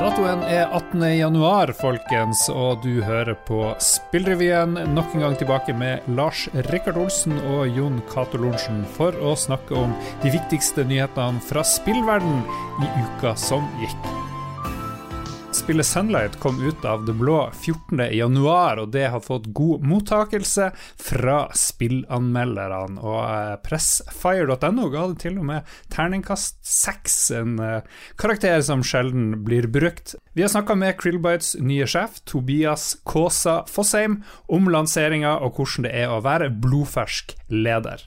Datoen 0.00 0.40
er 0.48 0.70
18. 0.72 1.02
januar, 1.12 1.74
folkens, 1.76 2.46
og 2.48 2.78
du 2.80 3.02
hører 3.04 3.34
på 3.44 3.58
Spillrevyen. 3.84 4.78
Nok 4.94 5.12
en 5.12 5.26
gang 5.26 5.36
tilbake 5.36 5.74
med 5.76 6.08
Lars 6.16 6.46
Rikard 6.70 6.96
Olsen 6.96 7.36
og 7.52 7.68
Jon 7.68 8.00
Cato 8.08 8.40
Lorentzen 8.40 8.80
for 8.96 9.12
å 9.20 9.34
snakke 9.36 9.76
om 9.76 9.92
de 10.24 10.32
viktigste 10.32 10.86
nyhetene 10.88 11.44
fra 11.44 11.66
spillverden 11.68 12.40
i 12.80 12.88
uka 13.04 13.36
som 13.36 13.68
gikk. 13.84 14.19
Spillet 15.52 15.86
Sunlight 15.86 16.36
kom 16.36 16.68
ut 16.68 16.84
av 16.84 17.04
det 17.06 17.12
blå 17.12 17.50
14.1, 17.50 18.78
og 18.78 18.90
det 18.94 19.08
har 19.10 19.20
fått 19.20 19.48
god 19.54 19.82
mottakelse 19.82 20.68
fra 20.94 21.38
spillanmelderne. 21.58 23.00
Og 23.02 23.18
eh, 23.24 23.56
pressfire.no 23.64 24.84
ga 24.92 25.02
det 25.10 25.18
til 25.24 25.40
og 25.42 25.48
med 25.48 25.72
terningkast 25.90 26.60
seks, 26.62 27.16
en 27.34 27.58
uh, 27.58 28.04
karakter 28.20 28.62
som 28.62 28.84
sjelden 28.86 29.40
blir 29.46 29.66
brukt. 29.66 30.14
Vi 30.38 30.44
har 30.46 30.52
snakka 30.54 30.76
med 30.78 30.94
Krillbites 31.00 31.56
nye 31.58 31.88
sjef, 31.90 32.20
Tobias 32.30 32.92
Kaasa 33.02 33.64
Fossheim, 33.66 34.20
om 34.46 34.70
lanseringa 34.70 35.34
og 35.42 35.58
hvordan 35.58 35.88
det 35.88 35.96
er 36.04 36.14
å 36.14 36.22
være 36.24 36.52
blodfersk 36.62 37.34
leder. 37.50 38.06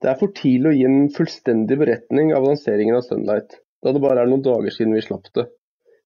Det 0.00 0.12
er 0.12 0.20
for 0.20 0.36
tidlig 0.36 0.68
å 0.68 0.76
gi 0.76 0.84
en 0.88 1.08
fullstendig 1.16 1.80
beretning 1.80 2.34
av 2.36 2.44
lanseringen 2.44 3.00
av 3.00 3.08
Sunlight, 3.08 3.56
da 3.80 3.96
det 3.96 4.04
bare 4.04 4.20
er 4.20 4.28
noen 4.28 4.44
dager 4.44 4.76
siden 4.76 4.92
vi 4.96 5.08
slapp 5.08 5.32
det. 5.36 5.48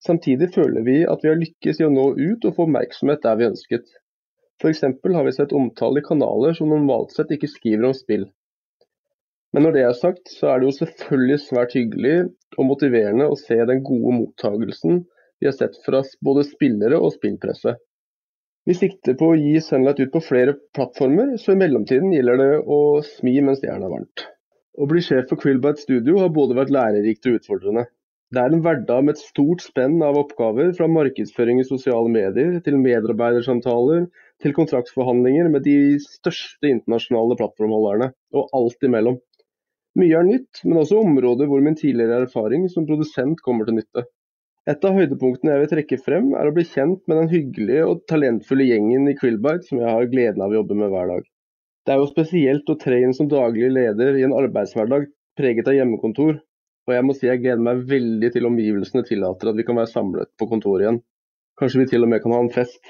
Samtidig 0.05 0.51
føler 0.53 0.85
vi 0.85 0.97
at 1.09 1.23
vi 1.25 1.31
har 1.31 1.41
lykkes 1.41 1.81
i 1.81 1.87
å 1.87 1.93
nå 1.93 2.11
ut 2.19 2.45
og 2.45 2.57
få 2.57 2.67
oppmerksomhet 2.67 3.23
der 3.25 3.39
vi 3.41 3.49
ønsket. 3.49 3.87
F.eks. 4.61 4.83
har 4.85 5.25
vi 5.27 5.33
sett 5.35 5.55
omtale 5.57 6.03
i 6.03 6.05
kanaler 6.05 6.57
som 6.57 6.71
normalt 6.73 7.15
sett 7.15 7.33
ikke 7.35 7.51
skriver 7.51 7.89
om 7.89 7.97
spill. 7.97 8.27
Men 9.55 9.67
når 9.67 9.75
det 9.77 9.83
er 9.87 9.97
sagt, 9.97 10.29
så 10.35 10.51
er 10.51 10.61
det 10.61 10.69
jo 10.69 10.77
selvfølgelig 10.81 11.41
svært 11.45 11.75
hyggelig 11.79 12.15
og 12.59 12.69
motiverende 12.69 13.31
å 13.31 13.39
se 13.39 13.59
den 13.71 13.83
gode 13.87 14.17
mottagelsen 14.19 15.05
vi 15.41 15.49
har 15.49 15.57
sett 15.57 15.77
fra 15.87 16.03
både 16.27 16.45
spillere 16.49 16.99
og 16.99 17.15
spillpresse. 17.17 17.77
Vi 18.65 18.77
sikter 18.77 19.17
på 19.21 19.31
å 19.31 19.37
gi 19.39 19.59
Sunlight 19.61 20.01
ut 20.01 20.13
på 20.15 20.23
flere 20.25 20.57
plattformer, 20.77 21.35
så 21.37 21.53
i 21.53 21.61
mellomtiden 21.61 22.15
gjelder 22.15 22.41
det 22.41 22.53
å 22.65 22.79
smi 23.05 23.37
mens 23.45 23.61
jernet 23.65 23.89
er 23.89 23.93
varmt. 23.93 24.25
Å 24.75 24.89
bli 24.91 25.03
sjef 25.05 25.29
for 25.31 25.41
Krillbite 25.41 25.85
Studio 25.85 26.17
har 26.23 26.33
både 26.35 26.57
vært 26.57 26.73
lærerikt 26.75 27.29
og 27.29 27.39
utfordrende. 27.39 27.85
Det 28.33 28.41
er 28.41 28.55
en 28.55 28.63
hverdag 28.65 29.05
med 29.05 29.15
et 29.15 29.21
stort 29.23 29.61
spenn 29.63 30.01
av 30.03 30.17
oppgaver, 30.19 30.73
fra 30.77 30.89
markedsføring 30.91 31.61
i 31.61 31.67
sosiale 31.69 32.11
medier, 32.11 32.57
til 32.65 32.79
medarbeidersamtaler, 32.81 34.07
til 34.43 34.55
kontraktsforhandlinger 34.57 35.51
med 35.53 35.67
de 35.67 35.77
største 36.03 36.71
internasjonale 36.73 37.37
plattformholderne, 37.39 38.11
og 38.35 38.57
alt 38.59 38.89
imellom. 38.89 39.21
Mye 40.01 40.17
er 40.19 40.27
nytt, 40.27 40.65
men 40.65 40.81
også 40.81 41.03
områder 41.05 41.47
hvor 41.51 41.63
min 41.63 41.77
tidligere 41.79 42.25
erfaring 42.25 42.65
som 42.73 42.87
produsent 42.89 43.43
kommer 43.47 43.69
til 43.69 43.77
nytte. 43.79 44.03
Et 44.67 44.87
av 44.89 44.97
høydepunktene 44.97 45.53
jeg 45.53 45.63
vil 45.63 45.71
trekke 45.75 46.01
frem, 46.01 46.33
er 46.35 46.49
å 46.49 46.55
bli 46.57 46.65
kjent 46.67 47.05
med 47.07 47.21
den 47.21 47.31
hyggelige 47.31 47.85
og 47.87 48.03
talentfulle 48.11 48.65
gjengen 48.67 49.11
i 49.13 49.15
Krillbite 49.19 49.69
som 49.69 49.83
jeg 49.83 49.93
har 49.93 50.09
gleden 50.11 50.43
av 50.43 50.51
å 50.55 50.59
jobbe 50.63 50.79
med 50.81 50.91
hver 50.91 51.13
dag. 51.13 51.27
Det 51.85 51.93
er 51.93 52.01
jo 52.01 52.09
spesielt 52.09 52.73
å 52.73 52.79
tre 52.81 53.03
inn 53.05 53.13
som 53.15 53.29
daglig 53.29 53.69
leder 53.77 54.17
i 54.17 54.25
en 54.25 54.35
arbeidshverdag 54.35 55.07
preget 55.37 55.69
av 55.69 55.77
hjemmekontor, 55.77 56.39
og 56.85 56.95
jeg 56.95 57.07
må 57.07 57.15
si 57.17 57.29
jeg 57.29 57.41
gleder 57.41 57.63
meg 57.65 57.87
veldig 57.89 58.31
til 58.35 58.49
omgivelsene 58.49 59.05
tillater 59.09 59.51
at 59.51 59.57
vi 59.59 59.65
kan 59.67 59.79
være 59.81 59.93
samlet 59.93 60.31
på 60.41 60.49
kontoret 60.51 60.85
igjen. 60.85 61.01
Kanskje 61.61 61.81
vi 61.81 61.89
til 61.93 62.05
og 62.05 62.11
med 62.13 62.23
kan 62.25 62.35
ha 62.35 62.43
en 62.45 62.53
fest. 62.53 62.83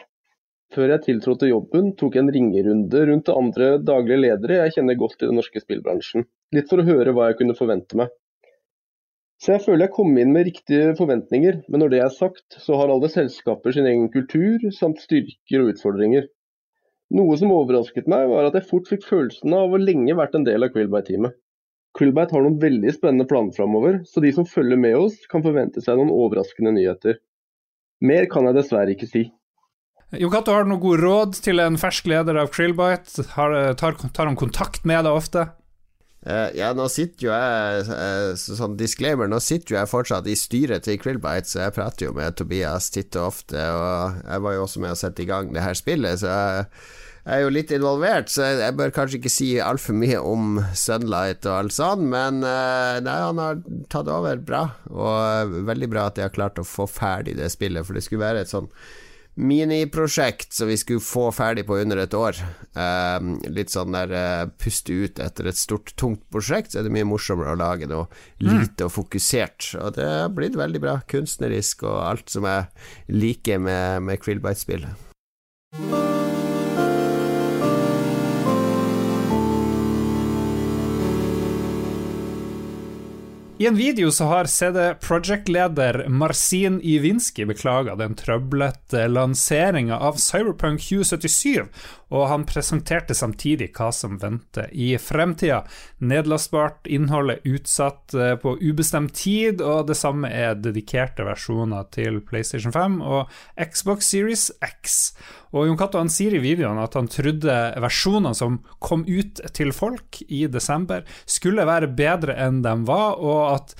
Før 0.74 0.90
jeg 0.90 1.04
tiltrådte 1.04 1.50
jobben, 1.50 1.92
tok 2.00 2.16
jeg 2.16 2.24
en 2.24 2.32
ringerunde 2.34 3.02
rundt 3.10 3.26
til 3.28 3.38
andre 3.38 3.66
daglige 3.78 4.22
ledere 4.24 4.62
jeg 4.62 4.74
kjenner 4.78 4.98
godt 4.98 5.20
i 5.22 5.28
den 5.28 5.38
norske 5.38 5.62
spillbransjen. 5.62 6.26
Litt 6.56 6.70
for 6.70 6.82
å 6.82 6.86
høre 6.88 7.14
hva 7.14 7.28
jeg 7.30 7.38
kunne 7.42 7.58
forvente 7.58 8.00
meg. 8.00 8.10
Så 9.42 9.52
jeg 9.54 9.64
føler 9.66 9.84
jeg 9.84 9.94
kom 9.94 10.16
inn 10.18 10.32
med 10.34 10.48
riktige 10.48 10.94
forventninger, 10.98 11.60
men 11.68 11.82
når 11.82 11.92
det 11.92 12.00
er 12.00 12.12
sagt, 12.14 12.58
så 12.64 12.78
har 12.80 12.90
alle 12.90 13.10
selskaper 13.12 13.74
sin 13.76 13.86
egen 13.90 14.08
kultur, 14.14 14.62
samt 14.72 15.02
styrker 15.04 15.62
og 15.62 15.74
utfordringer. 15.74 16.26
Noe 17.14 17.36
som 17.38 17.52
overrasket 17.52 18.08
meg, 18.10 18.26
var 18.30 18.48
at 18.48 18.56
jeg 18.58 18.66
fort 18.70 18.88
fikk 18.90 19.04
følelsen 19.06 19.54
av 19.54 19.74
å 19.74 19.80
lenge 19.80 20.16
vært 20.16 20.38
en 20.38 20.46
del 20.46 20.64
av 20.64 20.72
Quillby-teamet. 20.74 21.36
Krillbite 21.94 22.34
har 22.34 22.42
noen 22.42 22.58
veldig 22.62 22.92
spennende 22.96 23.26
planer 23.30 23.54
framover, 23.54 24.00
så 24.08 24.22
de 24.22 24.32
som 24.34 24.46
følger 24.48 24.80
med 24.80 24.96
oss 24.98 25.20
kan 25.30 25.44
forvente 25.44 25.82
seg 25.84 26.00
noen 26.00 26.12
overraskende 26.12 26.74
nyheter. 26.74 27.20
Mer 28.04 28.26
kan 28.30 28.48
jeg 28.48 28.58
dessverre 28.58 28.94
ikke 28.96 29.10
si. 29.10 29.28
Jo 30.18 30.30
Cato, 30.30 30.52
har 30.54 30.66
du 30.66 30.72
noen 30.72 30.82
god 30.82 31.02
råd 31.02 31.36
til 31.42 31.62
en 31.62 31.78
fersk 31.80 32.08
leder 32.10 32.38
av 32.42 32.50
Krillbite? 32.54 33.24
Har, 33.34 33.54
tar, 33.78 33.96
tar 34.14 34.30
han 34.30 34.38
kontakt 34.38 34.86
med 34.86 35.06
deg 35.06 35.14
ofte? 35.16 35.46
Uh, 36.24 36.48
ja, 36.56 36.70
nå 36.72 36.86
sitter 36.88 37.26
jo 37.26 37.32
jeg 37.34 37.82
uh, 37.84 38.30
Sånn 38.40 38.78
disclaimer, 38.80 39.28
nå 39.28 39.36
sitter 39.44 39.74
jo 39.74 39.76
jeg 39.76 39.90
fortsatt 39.90 40.28
i 40.30 40.36
styret 40.40 40.86
til 40.86 40.96
Krillbite, 40.96 41.50
så 41.50 41.66
jeg 41.66 41.74
prater 41.76 42.08
jo 42.08 42.14
med 42.16 42.38
Tobias 42.38 42.88
titt 42.94 43.18
og 43.20 43.28
ofte, 43.28 43.60
og 43.60 44.22
jeg 44.22 44.44
var 44.46 44.54
jo 44.56 44.62
også 44.64 44.80
med 44.80 44.94
å 44.94 44.98
sette 44.98 45.20
i 45.20 45.28
gang 45.28 45.52
det 45.52 45.66
her 45.66 45.76
spillet, 45.76 46.22
så 46.22 46.32
jeg 46.32 46.70
jeg 47.24 47.38
er 47.38 47.44
jo 47.46 47.52
litt 47.52 47.70
involvert, 47.72 48.28
så 48.28 48.50
jeg 48.52 48.76
bør 48.76 48.92
kanskje 48.92 49.16
ikke 49.16 49.32
si 49.32 49.46
altfor 49.62 49.96
mye 49.96 50.18
om 50.20 50.58
Sunlight 50.76 51.46
og 51.48 51.54
alt 51.56 51.76
sånt, 51.76 52.04
men 52.12 52.44
eh, 52.44 52.98
nei, 53.04 53.14
han 53.24 53.40
har 53.40 53.62
tatt 53.92 54.10
over 54.12 54.42
bra, 54.44 54.66
og 54.92 55.56
veldig 55.64 55.88
bra 55.88 56.10
at 56.10 56.18
de 56.18 56.26
har 56.26 56.34
klart 56.34 56.60
å 56.60 56.68
få 56.68 56.84
ferdig 56.90 57.38
det 57.38 57.48
spillet, 57.54 57.86
for 57.86 57.96
det 57.96 58.04
skulle 58.04 58.26
være 58.26 58.44
et 58.44 58.52
sånn 58.52 58.68
miniprosjekt 59.34 60.52
som 60.52 60.68
vi 60.68 60.76
skulle 60.78 61.00
få 61.00 61.32
ferdig 61.34 61.64
på 61.66 61.80
under 61.80 62.04
et 62.04 62.14
år. 62.14 62.38
Um, 62.76 63.34
litt 63.50 63.72
sånn 63.72 63.96
der 63.96 64.12
uh, 64.14 64.52
puste 64.60 64.94
ut 64.94 65.18
etter 65.18 65.48
et 65.50 65.58
stort, 65.58 65.90
tungt 65.98 66.22
prosjekt, 66.30 66.70
så 66.70 66.80
er 66.80 66.86
det 66.86 66.94
mye 66.94 67.08
morsommere 67.08 67.56
å 67.56 67.58
lage 67.58 67.90
noe 67.90 68.06
mm. 68.06 68.46
lite 68.46 68.86
og 68.86 68.94
fokusert. 68.94 69.72
Og 69.82 69.96
det 69.98 70.06
har 70.06 70.30
blitt 70.34 70.58
veldig 70.60 70.82
bra, 70.86 71.00
kunstnerisk 71.10 71.82
og 71.88 71.98
alt 72.04 72.30
som 72.30 72.46
jeg 72.46 72.70
liker 73.10 73.62
med, 73.64 74.06
med 74.06 74.22
Krillbite-spillet. 74.22 76.13
I 83.58 83.66
en 83.66 83.76
video 83.76 84.10
så 84.10 84.24
har 84.24 84.44
CD 84.44 84.94
Project-leder 84.94 86.08
Marcin 86.08 86.80
Iwinski 86.82 87.44
beklaga 87.46 87.94
den 87.94 88.16
trøblete 88.18 89.04
lanseringa 89.06 89.94
av 89.94 90.18
Cyberpunk 90.18 90.82
2077, 90.82 91.62
og 92.14 92.28
han 92.30 92.46
presenterte 92.46 93.16
samtidig 93.16 93.72
hva 93.74 93.90
som 93.94 94.18
venter 94.22 94.70
i 94.70 94.92
fremtida. 95.02 95.62
Nedlastbart 96.04 96.86
innhold 96.86 97.34
er 97.34 97.48
utsatt 97.56 98.14
eh, 98.14 98.34
på 98.40 98.54
ubestemt 98.62 99.16
tid, 99.18 99.62
og 99.64 99.88
det 99.90 99.98
samme 99.98 100.30
er 100.30 100.54
dedikerte 100.58 101.26
versjoner 101.26 101.88
til 101.94 102.20
PlayStation 102.24 102.74
5 102.74 103.00
og 103.02 103.34
Xbox 103.58 104.12
Series 104.14 104.50
X. 104.62 105.00
Og 105.54 105.68
Jon 105.68 105.78
Cato 105.78 106.02
sier 106.10 106.34
i 106.34 106.42
videoen 106.42 106.80
at 106.82 106.96
han 106.98 107.10
trodde 107.10 107.58
versjonene 107.82 108.34
som 108.36 108.58
kom 108.82 109.04
ut 109.06 109.42
til 109.54 109.70
folk 109.74 110.22
i 110.26 110.44
desember, 110.50 111.04
skulle 111.26 111.66
være 111.66 111.92
bedre 111.94 112.34
enn 112.46 112.62
de 112.64 112.74
var, 112.88 113.20
og 113.22 113.54
at 113.54 113.76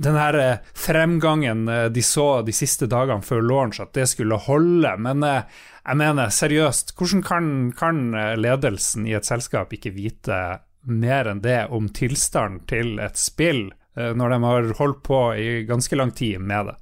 den 0.00 0.18
her 0.18 0.38
eh, 0.40 0.58
fremgangen 0.74 1.68
eh, 1.68 1.86
de 1.92 2.02
så 2.02 2.42
de 2.42 2.54
siste 2.54 2.88
dagene 2.90 3.24
før 3.24 3.42
launch, 3.44 3.80
at 3.82 3.94
det 3.96 4.08
skulle 4.10 4.40
holde. 4.46 4.96
Men 4.98 5.24
jeg 5.24 5.98
mener, 6.00 6.32
seriøst, 6.32 6.94
hvordan 6.98 7.24
kan, 7.24 7.48
kan, 7.78 8.04
ledelsen 8.40 9.08
i 9.08 9.16
et 9.16 9.28
selskap 9.28 9.72
ikke 9.76 9.94
vite 9.94 10.40
mer 10.84 11.28
enn 11.30 11.42
det 11.44 11.64
om 11.72 11.88
tilstanden 11.94 12.64
til 12.68 12.98
et 13.02 13.18
spill, 13.20 13.66
eh, 13.96 14.12
når 14.16 14.34
de 14.34 14.40
har 14.44 14.72
holdt 14.80 15.02
på 15.06 15.20
i 15.40 15.48
ganske 15.68 15.96
lang 15.96 16.14
tid 16.16 16.38
med 16.40 16.70
det? 16.70 16.76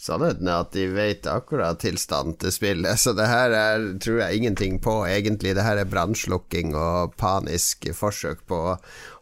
Sannheten 0.00 0.48
er 0.48 0.62
at 0.62 0.70
de 0.72 0.86
vet 0.94 1.26
akkurat 1.28 1.76
tilstanden 1.82 2.38
til 2.40 2.54
spillet, 2.54 2.96
så 3.02 3.12
det 3.12 3.26
her 3.28 3.52
er, 3.52 3.82
tror 4.00 4.22
jeg 4.22 4.38
ingenting 4.38 4.78
på, 4.80 5.02
egentlig. 5.04 5.52
Det 5.58 5.66
her 5.66 5.82
er 5.82 5.90
brannslukking 5.90 6.72
og 6.72 7.18
panisk 7.20 7.90
forsøk 7.96 8.46
på 8.48 8.60
å 8.70 8.78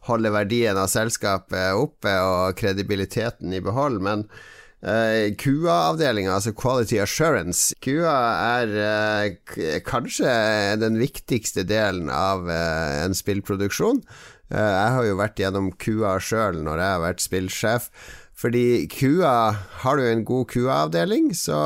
holde 0.06 0.30
verdien 0.30 0.78
av 0.78 0.86
selskapet 0.92 1.74
oppe 1.74 2.14
og 2.22 2.54
kredibiliteten 2.60 3.58
i 3.58 3.64
behold, 3.64 3.98
men 4.04 4.28
Uh, 4.78 5.34
QA-avdelinga, 5.34 6.36
altså 6.36 6.52
Quality 6.54 7.00
Assurance 7.02 7.74
QA 7.82 8.12
er 8.62 8.74
uh, 8.78 9.81
kanskje 9.82 10.31
den 10.78 11.00
viktigste 11.00 11.64
delen 11.66 12.06
av 12.14 12.46
uh, 12.46 13.02
en 13.02 13.16
spillproduksjon. 13.19 13.98
jeg 14.54 14.92
har 14.94 15.02
jo 15.04 15.19
vært 15.19 15.42
gjennom 15.42 15.72
QA 15.82 16.14
sjøl 16.22 16.62
når 16.62 16.78
jeg 16.78 16.94
har 16.94 17.02
vært 17.02 17.24
spillsjef. 17.26 17.90
Fordi 18.38 18.87
kua 18.93 19.50
Har 19.82 19.99
du 19.99 20.05
en 20.06 20.25
god 20.25 20.46
QA-avdeling, 20.52 21.32
så 21.35 21.58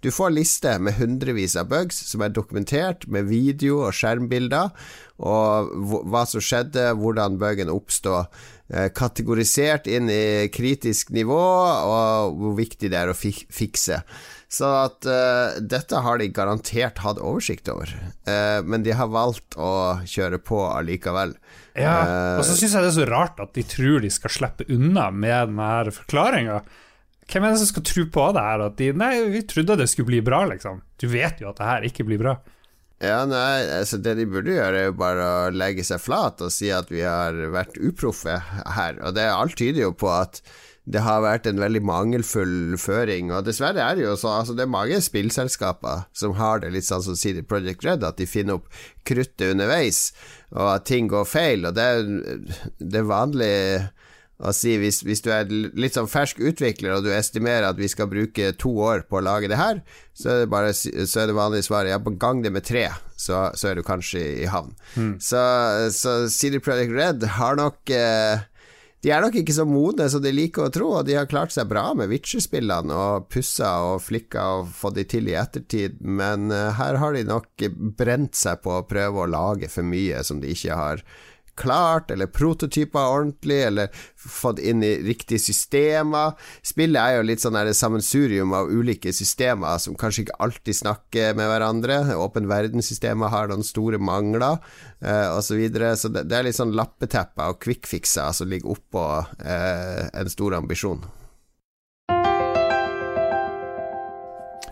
du 0.00 0.08
får 0.10 0.32
liste 0.32 0.72
med 0.80 0.96
hundrevis 0.96 1.58
av 1.60 1.68
bugs 1.68 1.98
som 2.08 2.24
er 2.24 2.32
dokumentert 2.32 3.04
med 3.06 3.28
video 3.28 3.82
og 3.84 3.92
skjermbilder, 3.94 4.72
og 5.20 5.74
hva 6.08 6.24
som 6.26 6.40
skjedde, 6.40 6.86
hvordan 6.96 7.36
bugen 7.38 7.68
oppstod 7.70 8.32
Eh, 8.70 8.86
kategorisert 8.94 9.88
inn 9.90 10.06
i 10.14 10.46
kritisk 10.54 11.08
nivå, 11.10 11.34
og 11.34 12.36
hvor 12.38 12.52
viktig 12.54 12.92
det 12.92 13.00
er 13.00 13.10
å 13.10 13.16
fikse. 13.18 13.98
Så 14.50 14.66
at 14.66 15.06
uh, 15.06 15.60
dette 15.62 16.00
har 16.02 16.18
de 16.18 16.26
garantert 16.34 16.98
hatt 17.04 17.20
oversikt 17.22 17.70
over, 17.70 17.92
uh, 18.26 18.58
men 18.66 18.82
de 18.82 18.96
har 18.98 19.12
valgt 19.12 19.54
å 19.54 20.02
kjøre 20.02 20.40
på 20.42 20.58
allikevel. 20.66 21.36
Ja, 21.78 21.94
og 22.34 22.42
så 22.44 22.56
syns 22.58 22.74
jeg 22.74 22.82
det 22.82 22.90
er 22.90 22.96
så 22.96 23.06
rart 23.06 23.38
at 23.40 23.54
de 23.54 23.62
tror 23.62 24.02
de 24.02 24.10
skal 24.10 24.32
slippe 24.34 24.66
unna 24.74 25.06
med 25.14 25.52
denne 25.52 25.94
forklaringa. 25.94 26.56
hvem 27.30 27.44
er 27.46 27.54
det 27.54 27.60
som 27.62 27.70
skal 27.70 27.86
tro 27.86 28.04
på 28.10 28.24
det 28.34 28.42
her? 28.42 28.64
At 28.66 28.80
de 28.80 28.88
Nei, 28.92 29.12
vi 29.30 29.44
trodde 29.46 29.78
det 29.78 29.86
skulle 29.92 30.10
bli 30.10 30.20
bra, 30.26 30.42
liksom. 30.50 30.82
Du 30.98 31.06
vet 31.08 31.38
jo 31.40 31.52
at 31.52 31.62
det 31.62 31.70
her 31.70 31.86
ikke 31.86 32.08
blir 32.10 32.18
bra. 32.18 32.34
Ja, 33.00 33.22
nei, 33.24 33.64
altså 33.78 33.96
Det 33.96 34.12
de 34.18 34.26
burde 34.28 34.52
gjøre, 34.52 34.76
er 34.76 34.90
jo 34.90 34.96
bare 34.98 35.24
å 35.24 35.52
legge 35.54 35.84
seg 35.86 36.02
flat 36.02 36.42
og 36.44 36.52
si 36.52 36.68
at 36.74 36.90
vi 36.92 37.00
har 37.06 37.38
vært 37.54 37.78
uproffe 37.80 38.34
her. 38.76 38.98
Og 39.00 39.14
det 39.16 39.24
alt 39.30 39.56
tyder 39.56 39.86
jo 39.86 39.94
på 39.96 40.10
at 40.12 40.42
det 40.90 41.02
har 41.04 41.22
vært 41.22 41.46
en 41.46 41.60
veldig 41.60 41.82
mangelfull 41.86 42.76
føring. 42.80 43.30
Og 43.34 43.46
dessverre 43.46 43.84
er 43.84 43.98
det 43.98 44.06
jo 44.06 44.16
så 44.18 44.32
altså 44.40 44.56
Det 44.56 44.64
er 44.64 44.72
mange 44.72 44.98
spillselskaper 45.04 46.06
som 46.16 46.34
har 46.40 46.62
det 46.62 46.72
litt 46.74 46.88
sånn 46.88 47.04
som 47.04 47.18
CD 47.18 47.44
Project 47.46 47.86
Red, 47.86 48.04
at 48.06 48.18
de 48.18 48.26
finner 48.26 48.58
opp 48.58 48.68
kruttet 49.06 49.52
underveis, 49.52 50.10
og 50.50 50.74
at 50.74 50.88
ting 50.90 51.08
går 51.10 51.28
feil. 51.28 51.68
Og 51.68 51.76
det 51.78 51.86
er, 51.94 52.04
det 52.80 53.02
er 53.02 53.10
vanlig 53.10 53.54
å 54.40 54.52
si 54.56 54.72
hvis, 54.80 55.02
hvis, 55.04 55.20
du 55.20 55.28
er 55.34 55.50
litt 55.50 55.96
sånn 55.96 56.08
fersk 56.08 56.40
utvikler 56.40 56.94
og 56.94 57.04
du 57.04 57.10
estimerer 57.12 57.66
at 57.68 57.76
vi 57.76 57.90
skal 57.92 58.08
bruke 58.08 58.54
to 58.60 58.72
år 58.80 59.04
på 59.08 59.18
å 59.18 59.24
lage 59.24 59.50
det 59.52 59.58
her, 59.60 59.82
så 60.16 60.32
er 60.32 60.38
det, 60.42 60.50
bare, 60.52 60.72
så 60.72 61.22
er 61.22 61.28
det 61.28 61.36
vanlige 61.36 61.66
svaret 61.68 61.92
ja, 61.92 62.00
på 62.00 62.14
gang 62.20 62.40
det 62.44 62.52
med 62.54 62.64
tre, 62.64 62.86
så, 63.20 63.50
så 63.52 63.70
er 63.70 63.76
du 63.76 63.84
kanskje 63.84 64.22
i 64.40 64.48
havn. 64.48 64.72
Mm. 64.96 65.12
Så, 65.20 65.42
så 65.92 66.16
CD 66.32 66.56
Project 66.64 66.96
Red 66.96 67.28
har 67.36 67.60
nok 67.60 67.92
eh, 67.92 68.46
de 69.00 69.12
er 69.14 69.22
nok 69.24 69.38
ikke 69.40 69.54
så 69.56 69.64
modne 69.64 70.06
som 70.12 70.20
de 70.20 70.32
liker 70.34 70.66
å 70.66 70.72
tro, 70.72 70.90
og 70.98 71.06
de 71.08 71.16
har 71.16 71.28
klart 71.30 71.54
seg 71.54 71.70
bra 71.70 71.86
med 71.96 72.10
Witcher-spillene 72.12 72.92
og 72.92 73.30
pussa 73.32 73.70
og 73.88 74.02
flikka 74.04 74.44
og 74.58 74.74
fått 74.76 74.98
de 74.98 75.06
til 75.08 75.30
i 75.30 75.38
ettertid, 75.40 76.02
men 76.04 76.52
uh, 76.52 76.68
her 76.76 77.00
har 77.00 77.16
de 77.16 77.24
nok 77.28 77.64
brent 77.96 78.36
seg 78.36 78.60
på 78.64 78.76
å 78.76 78.86
prøve 78.88 79.24
å 79.24 79.30
lage 79.30 79.72
for 79.72 79.88
mye 79.88 80.20
som 80.26 80.42
de 80.42 80.52
ikke 80.52 80.76
har 80.76 81.04
klart, 81.60 82.10
eller 82.10 82.30
prototyper 82.32 83.12
ordentlig, 83.12 83.60
eller 83.68 83.92
fått 84.16 84.58
inn 84.64 84.82
i 84.84 84.94
riktige 85.04 85.40
systemer. 85.42 86.32
Spillet 86.66 87.00
er 87.00 87.18
jo 87.18 87.26
litt 87.28 87.44
sånn 87.44 87.58
et 87.60 87.76
sammensurium 87.76 88.54
av 88.56 88.72
ulike 88.72 89.12
systemer 89.16 89.78
som 89.82 89.98
kanskje 90.00 90.26
ikke 90.26 90.40
alltid 90.46 90.80
snakker 90.80 91.36
med 91.38 91.52
hverandre. 91.52 92.00
Åpen 92.16 92.48
verdenssystemet 92.50 93.32
har 93.32 93.52
noen 93.52 93.66
store 93.66 94.00
mangler, 94.00 94.58
eh, 95.04 95.28
osv. 95.36 95.48
Så, 95.50 95.58
videre. 95.58 95.96
så 95.98 96.08
det, 96.08 96.28
det, 96.30 96.36
er 96.38 96.46
litt 96.46 96.56
sånn 96.56 96.76
lappetepper 96.78 97.50
og 97.50 97.58
quickfixer 97.64 98.30
som 98.36 98.48
ligger 98.48 98.76
oppå 98.76 99.06
eh, 99.42 100.06
en 100.14 100.30
stor 100.30 100.54
ambisjon. 100.60 101.02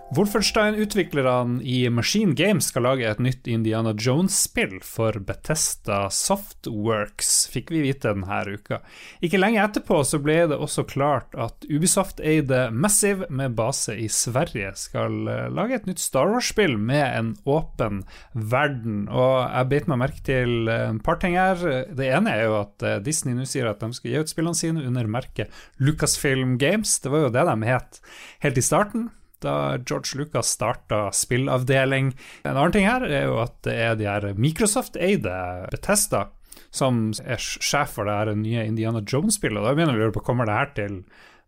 Wolfenstein-utviklerne 0.08 1.62
i 1.62 1.90
Machine 1.90 2.32
Games 2.32 2.70
skal 2.70 2.86
lage 2.86 3.04
et 3.04 3.18
nytt 3.20 3.48
Indiana 3.50 3.92
Jones-spill 3.92 4.78
for 4.80 5.18
Betesta 5.20 6.06
Softworks, 6.08 7.44
fikk 7.52 7.68
vi 7.74 7.82
vite 7.84 8.14
denne 8.14 8.38
uka. 8.48 8.78
Ikke 9.20 9.40
lenge 9.40 9.60
etterpå 9.60 10.00
så 10.08 10.16
ble 10.24 10.38
det 10.48 10.56
også 10.56 10.86
klart 10.88 11.36
at 11.36 11.66
Ubisoft-eide 11.68 12.70
Massive, 12.72 13.28
med 13.28 13.52
base 13.58 13.98
i 14.00 14.06
Sverige, 14.08 14.72
skal 14.80 15.28
eh, 15.28 15.50
lage 15.52 15.76
et 15.76 15.90
nytt 15.90 16.00
Star 16.00 16.32
Wars-spill 16.32 16.78
med 16.80 17.04
en 17.04 17.30
åpen 17.44 18.00
verden. 18.32 19.04
Og 19.12 19.44
jeg 19.44 19.70
beit 19.74 19.92
meg 19.92 20.02
merke 20.06 20.24
til 20.24 20.72
en 20.72 21.02
par 21.04 21.20
ting 21.20 21.36
her. 21.36 21.60
Det 21.92 22.08
ene 22.08 22.32
er 22.32 22.48
jo 22.48 22.56
at 22.62 22.88
eh, 22.88 22.96
Disney 23.04 23.36
nå 23.36 23.44
sier 23.44 23.68
at 23.68 23.84
de 23.84 23.92
skal 23.92 24.14
gi 24.14 24.24
ut 24.24 24.32
spillene 24.32 24.56
sine 24.56 24.88
under 24.88 25.12
merket 25.20 25.52
Lucasfilm 25.76 26.56
Games. 26.56 26.96
Det 27.04 27.12
var 27.12 27.28
jo 27.28 27.32
det 27.36 27.44
de 27.52 27.72
het 27.74 28.04
helt 28.40 28.64
i 28.64 28.68
starten 28.72 29.10
da 29.44 29.78
George 29.82 30.18
Lucas 30.18 30.54
starta 30.56 31.08
spillavdeling. 31.14 32.12
En 32.44 32.56
annen 32.56 32.74
ting 32.74 32.88
her 32.88 33.06
er 33.06 33.28
jo 33.28 33.38
at 33.44 33.56
det 33.66 33.76
er 33.76 33.98
de 34.00 34.08
her 34.10 34.32
Microsoft-eide 34.38 35.38
Betesta 35.72 36.28
som 36.74 37.08
er 37.24 37.40
sjef 37.40 37.96
for 37.96 38.08
det 38.08 38.16
her 38.18 38.36
nye 38.36 38.66
Indiana 38.68 39.02
Jones-spillet. 39.02 39.62
Da 39.64 39.74
begynner 39.74 39.96
vi 39.96 40.02
å 40.02 40.08
lure 40.08 40.16
på 40.18 40.24
kommer 40.26 40.48
det 40.48 40.56
her 40.58 40.72
til 40.76 41.02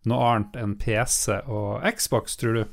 noe 0.09 0.29
annet 0.31 0.55
enn 0.57 0.77
PC 0.81 1.41
og 1.45 1.83
Xbox, 1.97 2.37
tror 2.41 2.57
du? 2.57 2.63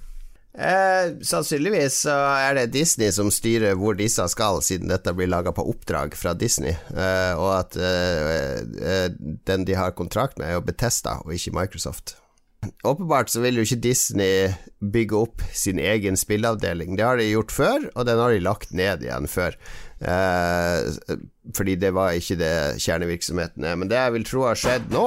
Eh, 0.59 1.12
sannsynligvis 1.23 2.00
så 2.06 2.14
er 2.41 2.56
det 2.56 2.71
Disney 2.75 3.12
som 3.14 3.29
styrer 3.31 3.76
hvor 3.79 3.94
disse 3.99 4.25
skal, 4.32 4.62
siden 4.64 4.91
dette 4.91 5.12
blir 5.14 5.29
laga 5.31 5.53
på 5.55 5.62
oppdrag 5.71 6.17
fra 6.19 6.32
Disney. 6.35 6.73
Eh, 6.73 7.35
og 7.38 7.53
at 7.61 7.76
eh, 7.76 8.64
eh 8.64 9.11
den 9.47 9.69
de 9.69 9.76
har 9.79 9.94
kontrakt 9.99 10.38
med, 10.38 10.49
er 10.49 10.59
jo 10.59 10.64
Betesta 10.67 11.21
og 11.25 11.37
ikke 11.37 11.55
Microsoft. 11.61 12.17
Åpenbart 12.85 13.31
så 13.31 13.43
vil 13.43 13.59
jo 13.59 13.65
ikke 13.67 13.81
Disney 13.83 14.53
bygge 14.79 15.19
opp 15.19 15.43
sin 15.55 15.79
egen 15.83 16.19
spilleavdeling. 16.19 16.97
Det 16.99 17.07
har 17.07 17.19
de 17.19 17.29
gjort 17.31 17.55
før, 17.55 17.89
og 17.95 18.07
den 18.07 18.19
har 18.23 18.35
de 18.35 18.45
lagt 18.45 18.73
ned 18.77 19.03
igjen 19.07 19.29
før. 19.31 19.57
Eh, 19.99 21.19
fordi 21.55 21.75
det 21.79 21.93
var 21.95 22.15
ikke 22.19 22.39
det 22.39 22.55
kjernevirksomheten 22.83 23.67
er. 23.67 23.79
Men 23.79 23.91
det 23.91 23.99
jeg 23.99 24.15
vil 24.17 24.27
tro 24.27 24.47
har 24.47 24.59
skjedd 24.59 24.91
nå, 24.95 25.07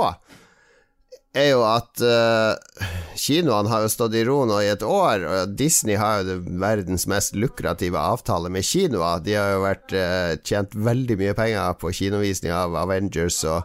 er 1.32 1.48
jo 1.54 1.62
at 1.64 2.02
eh, 2.04 2.88
kinoene 3.16 3.72
har 3.72 3.86
jo 3.86 3.92
stått 3.94 4.18
i 4.20 4.24
ro 4.28 4.42
nå 4.48 4.60
i 4.64 4.72
et 4.74 4.84
år, 4.84 5.24
og 5.24 5.56
Disney 5.60 5.96
har 6.00 6.26
jo 6.28 6.42
verdens 6.60 7.08
mest 7.08 7.38
lukrative 7.40 8.00
avtale 8.00 8.52
med 8.52 8.68
kinoer. 8.68 9.24
De 9.24 9.38
har 9.40 9.56
jo 9.56 9.64
vært, 9.64 9.96
eh, 9.96 10.36
tjent 10.44 10.76
veldig 10.76 11.20
mye 11.24 11.36
penger 11.38 11.80
på 11.80 11.94
kinovisning 12.02 12.52
av 12.56 12.76
Avengers 12.84 13.40
og 13.48 13.64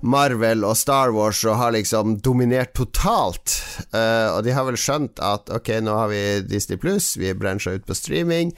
Marvel 0.00 0.64
og 0.66 0.76
Star 0.78 1.12
Wars 1.14 1.42
og 1.46 1.58
har 1.60 1.74
liksom 1.76 2.18
dominert 2.24 2.74
totalt. 2.76 3.58
Uh, 3.94 4.36
og 4.36 4.40
de 4.46 4.54
har 4.56 4.66
vel 4.68 4.80
skjønt 4.80 5.22
at 5.22 5.52
ok, 5.54 5.76
nå 5.84 5.98
har 5.98 6.10
vi 6.12 6.24
Disney 6.48 6.80
pluss, 6.80 7.14
vi 7.20 7.34
brencher 7.36 7.78
ut 7.78 7.86
på 7.86 7.96
streaming. 7.98 8.54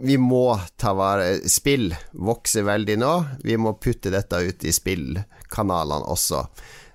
Vi 0.00 0.16
må 0.22 0.54
ta 0.78 0.92
vare 0.94 1.40
Spill 1.50 1.90
vokser 2.14 2.62
veldig 2.68 2.98
nå. 3.02 3.14
Vi 3.42 3.56
må 3.58 3.74
putte 3.82 4.12
dette 4.14 4.38
ut 4.38 4.62
i 4.64 4.74
spillkanalene 4.74 6.06
også. 6.06 6.44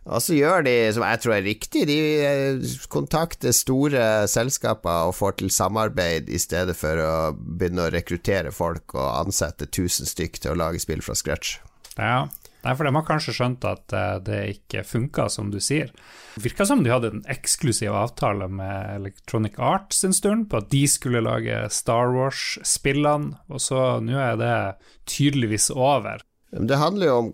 Og 0.06 0.22
så 0.22 0.36
gjør 0.38 0.62
de 0.68 0.74
som 0.94 1.04
jeg 1.08 1.22
tror 1.24 1.34
er 1.34 1.48
riktig, 1.48 1.84
de 1.90 1.98
eh, 2.22 2.74
kontakter 2.94 3.56
store 3.58 4.28
selskaper 4.30 5.10
og 5.10 5.16
får 5.18 5.40
til 5.40 5.54
samarbeid 5.54 6.30
i 6.30 6.38
stedet 6.42 6.76
for 6.78 7.02
å 7.02 7.14
begynne 7.34 7.88
å 7.88 7.94
rekruttere 7.94 8.54
folk 8.54 8.94
og 8.94 9.08
ansette 9.24 9.66
1000 9.66 10.12
stykk 10.12 10.44
til 10.44 10.54
å 10.54 10.60
lage 10.62 10.84
spill 10.84 11.02
fra 11.06 11.18
scratch. 11.18 11.58
Ja, 11.98 12.28
Nei, 12.66 12.74
for 12.74 12.88
de 12.88 12.96
har 12.98 13.06
kanskje 13.06 13.36
skjønt 13.38 13.66
at 13.70 13.94
uh, 13.94 14.18
det 14.26 14.42
ikke 14.56 14.86
funka, 14.88 15.28
som 15.30 15.52
du 15.54 15.60
sier. 15.62 15.92
Det 16.36 16.48
virka 16.48 16.66
som 16.66 16.82
de 16.84 16.92
hadde 16.94 17.12
en 17.14 17.26
eksklusiv 17.32 17.94
avtale 17.94 18.50
med 18.50 18.96
Electronic 18.96 19.60
Arts 19.62 20.04
en 20.08 20.16
stund, 20.18 20.50
på 20.50 20.64
at 20.64 20.72
de 20.74 20.86
skulle 20.90 21.24
lage 21.24 21.62
Star 21.74 22.10
Wars-spillene, 22.16 23.38
og 23.54 23.62
så 23.62 24.00
nå 24.02 24.18
er 24.18 24.40
det 24.42 24.56
tydeligvis 25.06 25.70
over. 25.76 26.26
Det 26.56 26.78
handler 26.80 27.10
jo 27.10 27.16
om 27.20 27.30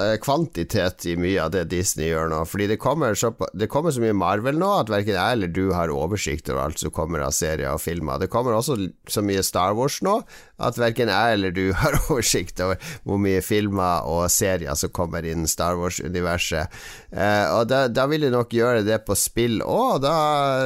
eh, 0.00 0.14
kvantitet 0.22 1.04
i 1.10 1.16
mye 1.20 1.42
av 1.42 1.50
det 1.52 1.66
Disney 1.68 2.08
gjør 2.08 2.30
nå. 2.32 2.38
Fordi 2.48 2.70
det 2.70 2.78
kommer, 2.80 3.16
så, 3.18 3.32
det 3.52 3.68
kommer 3.68 3.92
så 3.92 4.00
mye 4.00 4.16
Marvel 4.16 4.56
nå 4.60 4.70
at 4.78 4.92
verken 4.92 5.18
jeg 5.18 5.36
eller 5.36 5.52
du 5.52 5.74
har 5.76 5.92
oversikt 5.92 6.48
over 6.48 6.62
alt 6.64 6.80
som 6.80 6.94
kommer 6.94 7.24
av 7.26 7.34
serier 7.36 7.74
og 7.74 7.82
filmer. 7.84 8.22
Det 8.22 8.30
kommer 8.32 8.56
også 8.56 8.78
så 9.12 9.24
mye 9.26 9.44
Star 9.44 9.76
Wars 9.76 10.00
nå 10.06 10.20
at 10.62 10.78
verken 10.80 11.10
jeg 11.12 11.36
eller 11.36 11.54
du 11.54 11.64
har 11.82 11.98
oversikt 12.06 12.62
over 12.64 12.80
hvor 13.06 13.20
mye 13.22 13.42
filmer 13.44 14.06
og 14.08 14.28
serier 14.32 14.78
som 14.78 14.92
kommer 14.94 15.26
innen 15.26 15.50
Star 15.50 15.78
Wars-universet. 15.80 16.72
Eh, 17.12 17.46
og 17.52 17.68
da, 17.70 17.84
da, 17.92 18.06
vil 18.10 18.26
de 18.26 18.32
nok 18.32 18.52
gjøre 18.54 18.84
det 18.86 19.02
på 19.06 19.16
spill 19.18 19.60
òg, 19.64 20.02
da 20.04 20.16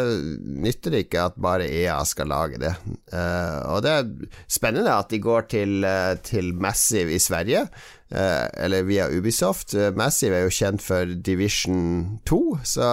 nytter 0.07 0.95
det 0.95 1.07
ikke 1.07 1.29
at 1.31 1.41
bare 1.41 1.69
EA 1.69 1.99
skal 2.09 2.31
lage 2.33 2.61
det. 2.63 2.73
Eh, 3.13 3.59
og 3.73 3.83
det 3.87 3.95
er 3.97 4.33
spennende 4.51 4.95
at 4.95 5.13
de 5.13 5.23
går 5.23 5.49
til, 5.53 5.79
eh, 5.87 6.15
til 6.27 6.53
Massive 6.55 7.17
i 7.17 7.23
Sverige. 7.23 7.67
Eh, 8.11 8.65
eller 8.65 8.83
via 8.83 9.09
Ubisoft. 9.09 9.75
Eh, 9.75 9.91
Massive 9.91 10.39
er 10.39 10.45
jo 10.47 10.55
kjent 10.55 10.83
for 10.83 11.11
Division 11.27 12.21
2, 12.31 12.39
så 12.63 12.91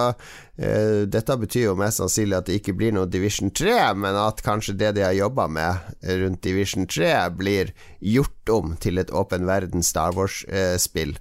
eh, 0.58 1.04
dette 1.06 1.36
betyr 1.38 1.68
jo 1.68 1.76
mest 1.78 2.00
sannsynlig 2.02 2.40
at 2.40 2.48
det 2.48 2.56
ikke 2.58 2.74
blir 2.74 2.96
noe 2.96 3.06
Division 3.06 3.52
3, 3.54 3.76
men 3.94 4.18
at 4.18 4.42
kanskje 4.42 4.74
det 4.80 4.96
de 4.96 5.04
har 5.06 5.14
jobba 5.14 5.46
med 5.46 6.08
rundt 6.24 6.42
Division 6.42 6.88
3, 6.90 7.12
blir 7.38 7.70
gjort 8.02 8.54
om 8.56 8.74
til 8.82 8.98
et 8.98 9.14
åpen 9.14 9.46
verden 9.46 9.86
Star 9.86 10.18
Wars-spill. 10.18 11.14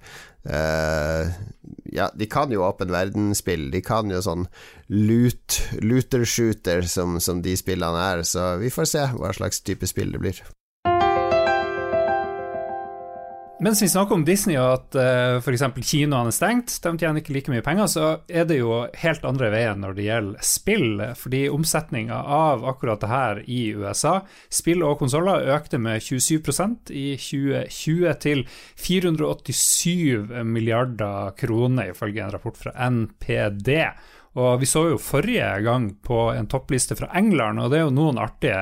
Uh, 0.43 1.29
ja, 1.87 2.09
de 2.19 2.25
kan 2.27 2.51
jo 2.51 2.65
åpen 2.65 2.89
verden-spill. 2.91 3.69
De 3.71 3.79
kan 3.85 4.09
jo 4.11 4.19
sånn 4.25 4.43
loot, 4.91 5.61
looter-shooter 5.79 6.83
som, 6.89 7.15
som 7.23 7.39
de 7.45 7.53
spillene 7.55 8.01
er, 8.09 8.25
så 8.27 8.57
vi 8.59 8.73
får 8.73 8.89
se 8.91 9.05
hva 9.15 9.31
slags 9.37 9.63
type 9.63 9.87
spill 9.87 10.11
det 10.11 10.19
blir. 10.25 10.43
Mens 13.63 13.81
vi 13.81 13.87
snakker 13.87 14.17
om 14.17 14.25
Disney 14.27 14.57
og 14.59 14.73
at 14.73 14.95
uh, 14.99 15.37
f.eks. 15.39 15.61
kinoene 15.87 16.27
er 16.27 16.35
stengt, 16.35 16.73
de 16.83 16.91
tjener 16.99 17.21
ikke 17.21 17.31
like 17.31 17.51
mye 17.53 17.63
penger, 17.63 17.87
så 17.87 18.07
er 18.27 18.43
det 18.49 18.57
jo 18.57 18.81
helt 18.99 19.23
andre 19.23 19.47
veien 19.53 19.79
når 19.79 19.95
det 19.95 20.07
gjelder 20.09 20.43
spill. 20.43 21.03
Fordi 21.15 21.45
omsetninga 21.47 22.17
av 22.35 22.65
akkurat 22.67 22.99
det 22.99 23.11
her 23.13 23.39
i 23.47 23.61
USA, 23.79 24.17
spill 24.51 24.83
og 24.83 24.97
konsoller, 24.99 25.47
økte 25.55 25.79
med 25.79 26.03
27% 26.03 26.91
i 26.91 27.05
2020 27.15 28.17
til 28.25 28.43
487 28.83 30.43
milliarder 30.43 31.31
kroner, 31.39 31.93
ifølge 31.95 32.25
en 32.25 32.35
rapport 32.35 32.59
fra 32.59 32.75
NPD. 32.91 33.71
Og 34.33 34.61
vi 34.63 34.69
så 34.69 34.87
jo 34.89 35.01
forrige 35.01 35.45
gang 35.65 35.91
på 36.01 36.31
en 36.33 36.47
toppliste 36.49 36.97
fra 36.97 37.11
England, 37.17 37.61
og 37.61 37.69
det 37.69 37.79
er 37.79 37.83
jo 37.85 37.93
noen 37.93 38.21
artige 38.21 38.61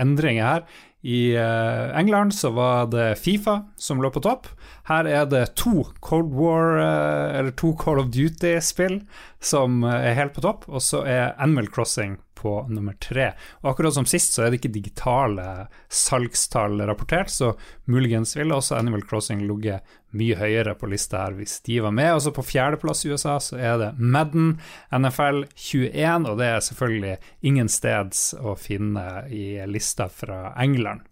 endringer 0.00 0.46
her. 0.46 0.62
I 1.08 1.36
uh, 1.38 1.94
England 1.94 2.34
så 2.34 2.50
var 2.50 2.88
det 2.90 3.20
Fifa 3.20 3.60
som 3.78 4.00
lå 4.02 4.10
på 4.10 4.22
topp. 4.24 4.48
Her 4.88 5.06
er 5.06 5.28
det 5.30 5.44
to 5.60 5.84
Cold 6.02 6.32
War, 6.34 6.80
uh, 6.80 7.38
eller 7.38 7.54
to 7.54 7.74
Call 7.78 8.00
of 8.02 8.10
Duty-spill 8.10 9.02
som 9.38 9.84
er 9.86 10.16
helt 10.18 10.34
på 10.34 10.42
topp, 10.42 10.66
og 10.66 10.82
så 10.82 11.04
er 11.06 11.36
Animal 11.38 11.70
Crossing 11.70 12.16
på 12.38 12.54
nummer 12.70 12.94
tre. 13.02 13.32
Og 13.62 13.72
akkurat 13.72 13.96
som 13.96 14.06
sist 14.08 14.36
så 14.36 14.44
er 14.44 14.52
det 14.52 14.60
ikke 14.60 14.74
digitale 14.76 15.46
salgstall 15.90 16.80
rapportert, 16.88 17.32
så 17.34 17.52
muligens 17.90 18.36
ville 18.38 18.54
også 18.54 18.78
Animal 18.78 19.02
Crossing 19.08 19.42
ligget 19.48 19.96
mye 20.16 20.38
høyere 20.40 20.72
på 20.78 20.88
lista 20.88 21.24
her 21.26 21.36
hvis 21.36 21.58
de 21.66 21.80
var 21.84 21.92
med. 21.94 22.14
Også 22.16 22.32
på 22.36 22.46
fjerdeplass 22.46 23.04
i 23.04 23.12
USA 23.12 23.36
så 23.42 23.58
er 23.58 23.76
det 23.82 23.92
Madden 23.98 24.56
NFL 24.94 25.44
21, 25.52 26.30
og 26.30 26.40
det 26.40 26.48
er 26.48 26.66
selvfølgelig 26.70 27.16
ingen 27.50 27.70
steds 27.72 28.30
å 28.38 28.56
finne 28.58 29.06
i 29.34 29.58
lista 29.68 30.08
fra 30.12 30.54
England. 30.60 31.04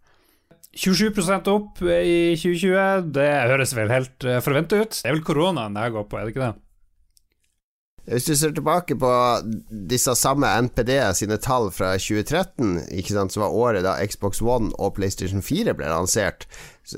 27% 0.76 1.49
opp 1.49 1.80
i 1.80 2.37
2020, 2.37 3.11
det 3.16 3.30
høres 3.49 3.73
vel 3.76 3.92
helt 3.92 4.12
forventet 4.21 4.45
forventa 4.45 4.80
ut. 4.83 4.99
Det 5.00 5.09
er 5.09 5.16
vel 5.16 5.25
koronaen 5.25 5.76
det 5.76 5.88
går 5.95 6.09
på, 6.11 6.18
er 6.18 6.26
det 6.26 6.35
ikke 6.35 6.45
det? 6.45 6.65
Hvis 8.06 8.28
du 8.28 8.36
ser 8.38 8.52
tilbake 8.54 8.94
på 9.02 9.10
disse 9.90 10.12
samme 10.14 10.46
NPD 10.68 10.92
sine 11.18 11.40
tall 11.42 11.72
fra 11.75 11.96
2013, 11.98 12.92
ikke 12.94 13.16
sant, 13.16 13.34
som 13.34 13.42
var 13.42 13.56
året 13.56 13.82
da 13.86 13.96
Xbox 13.98 14.38
One 14.44 14.70
og 14.78 14.94
PlayStation 14.94 15.42
4 15.42 15.75
ble 15.75 15.90
lansert, 15.90 16.46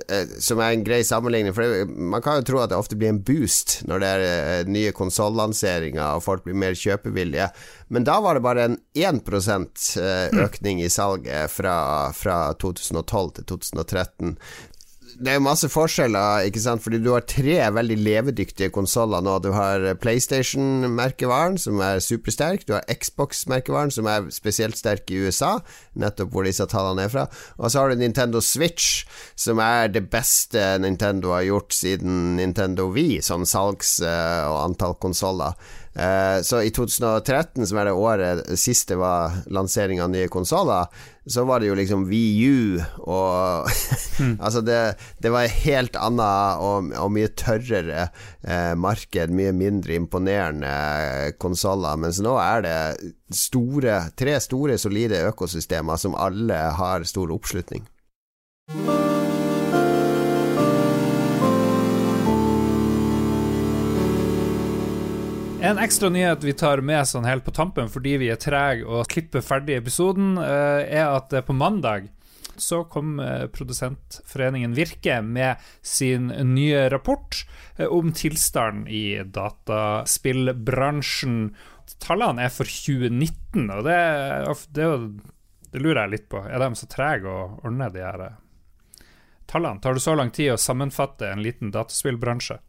eh, 0.05 0.29
som 0.37 0.61
er 0.61 0.75
en 0.75 0.85
grei 0.85 1.01
sammenligning 1.09 1.57
For 1.57 1.89
man 1.89 2.21
kan 2.21 2.43
jo 2.43 2.47
tro 2.51 2.61
at 2.61 2.69
det 2.69 2.77
ofte 2.77 2.99
blir 3.01 3.15
en 3.15 3.23
boost 3.25 3.79
når 3.89 4.05
det 4.05 4.11
er 4.13 4.25
eh, 4.29 4.69
nye 4.69 4.93
konsollanseringer 4.93 6.19
og 6.19 6.27
folk 6.27 6.45
blir 6.45 6.61
mer 6.61 6.77
kjøpevillige, 6.77 7.49
men 7.89 8.05
da 8.05 8.21
var 8.21 8.37
det 8.37 8.45
bare 8.45 8.69
en 8.69 8.81
1 8.93 9.25
eh, 9.33 10.43
økning 10.45 10.85
i 10.85 10.93
salget 10.93 11.49
fra, 11.57 11.79
fra 12.13 12.43
2012 12.61 13.39
til 13.41 13.49
2013 13.57 14.37
det 15.19 15.33
er 15.35 15.41
masse 15.43 15.67
forskjeller, 15.71 16.45
ikke 16.47 16.61
sant, 16.63 16.83
fordi 16.85 17.01
du 17.03 17.11
har 17.11 17.25
tre 17.27 17.57
veldig 17.75 17.97
levedyktige 17.99 18.71
konsoller 18.75 19.23
nå. 19.25 19.35
Du 19.43 19.51
har 19.55 19.83
PlayStation-merkevaren, 19.99 21.59
som 21.59 21.81
er 21.83 22.03
supersterk. 22.05 22.67
Du 22.69 22.75
har 22.77 22.87
Xbox-merkevaren, 22.87 23.91
som 23.95 24.07
er 24.11 24.29
spesielt 24.35 24.79
sterk 24.79 25.11
i 25.11 25.19
USA, 25.27 25.57
nettopp 25.99 26.31
hvor 26.35 26.47
disse 26.47 26.67
tallene 26.71 27.09
er 27.09 27.13
fra. 27.13 27.27
Og 27.59 27.71
så 27.71 27.83
har 27.83 27.91
du 27.91 27.99
Nintendo 27.99 28.43
Switch, 28.45 29.03
som 29.35 29.59
er 29.65 29.91
det 29.91 30.07
beste 30.13 30.77
Nintendo 30.83 31.35
har 31.35 31.49
gjort 31.49 31.75
siden 31.75 32.37
Nintendo 32.39 32.87
Wii, 32.95 33.19
sånn 33.25 33.49
salgs- 33.49 33.99
eh, 34.07 34.47
og 34.47 34.63
antall 34.69 34.95
konsoller. 35.03 35.59
Eh, 35.99 36.43
så 36.43 36.63
i 36.63 36.71
2013, 36.71 37.67
som 37.67 37.79
er 37.81 37.89
det 37.89 37.95
året 37.99 38.43
siste 38.61 38.95
var 39.01 39.41
lansering 39.51 39.99
av 40.03 40.13
nye 40.13 40.29
konsoller, 40.31 40.87
så 41.27 41.43
var 41.45 41.61
det 41.61 41.73
jo 41.73 41.77
liksom 41.77 42.05
VU 42.09 42.79
og 43.03 43.67
mm. 44.23 44.37
Altså, 44.39 44.63
det, 44.63 44.79
det, 45.19 45.33
var 45.35 45.49
et 45.49 45.59
helt 45.67 45.99
annet 45.99 46.63
og, 46.63 46.93
og 47.03 47.11
mye 47.17 47.33
tørrere 47.35 48.07
eh, 48.47 48.75
marked, 48.79 49.35
mye 49.35 49.53
mindre 49.57 49.99
imponerende 49.99 51.35
konsoller, 51.43 51.99
mens 51.99 52.23
nå 52.23 52.39
er 52.39 52.65
det 52.69 52.79
store, 53.35 54.01
tre 54.17 54.39
store, 54.45 54.79
solide 54.79 55.27
økosystemer 55.33 55.99
som 55.99 56.15
alle 56.15 56.63
har 56.79 57.11
stor 57.11 57.35
oppslutning. 57.35 57.89
En 65.61 65.79
ekstra 65.79 66.09
nyhet 66.09 66.45
vi 66.45 66.53
tar 66.55 66.79
med 66.87 67.03
sånn 67.11 67.25
helt 67.27 67.43
på 67.43 67.51
tampen 67.51 67.89
fordi 67.91 68.13
vi 68.23 68.29
er 68.31 68.39
trege 68.39 68.87
og 68.87 69.09
klipper 69.11 69.43
ferdig 69.43 69.75
episoden, 69.81 70.39
eh, 70.39 70.87
er 71.01 71.11
at 71.17 71.35
på 71.45 71.53
mandag 71.57 72.09
så 72.55 72.85
kom 72.87 73.21
eh, 73.21 73.47
produsentforeningen 73.51 74.75
Virke 74.77 75.23
med 75.23 75.57
sin 75.83 76.27
nye 76.55 76.89
rapport 76.93 77.47
eh, 77.77 77.87
om 77.91 78.13
tilstanden 78.15 78.87
i 78.87 79.23
dataspillbransjen. 79.25 81.57
Tallene 82.07 82.43
er 82.47 82.51
for 82.55 82.65
2019, 82.71 83.71
og 83.75 83.83
det, 83.89 83.99
det, 84.79 84.87
det 85.75 85.81
lurer 85.83 86.03
jeg 86.05 86.11
litt 86.15 86.31
på. 86.31 86.39
Er 86.47 86.59
de 86.63 86.71
så 86.79 86.87
trege 86.87 87.27
å 87.27 87.59
ordne 87.65 87.91
de 87.91 88.07
her 88.07 88.39
tallene? 89.51 89.83
Tar 89.83 89.99
det 89.99 90.07
så 90.07 90.15
lang 90.15 90.31
tid 90.31 90.55
å 90.55 90.65
sammenfatte 90.69 91.27
en 91.33 91.43
liten 91.43 91.75
dataspillbransje? 91.75 92.63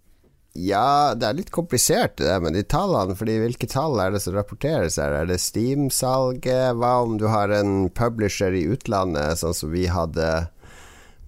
Ja, 0.58 1.14
det 1.14 1.28
er 1.28 1.38
litt 1.38 1.52
komplisert 1.54 2.18
det 2.18 2.40
med 2.42 2.56
de 2.58 2.64
tallene. 2.66 3.16
Fordi 3.18 3.38
hvilke 3.42 3.70
tall 3.70 4.00
er 4.02 4.16
det 4.16 4.24
som 4.24 4.36
rapporteres 4.38 4.98
her? 5.02 5.14
Er 5.22 5.30
det 5.30 5.40
Steam-salget? 5.44 6.76
Hva 6.80 6.94
om 7.06 7.18
du 7.22 7.28
har 7.30 7.54
en 7.54 7.90
publisher 7.94 8.56
i 8.58 8.66
utlandet, 8.74 9.40
sånn 9.42 9.56
som 9.56 9.74
vi 9.76 9.86
hadde 9.92 10.50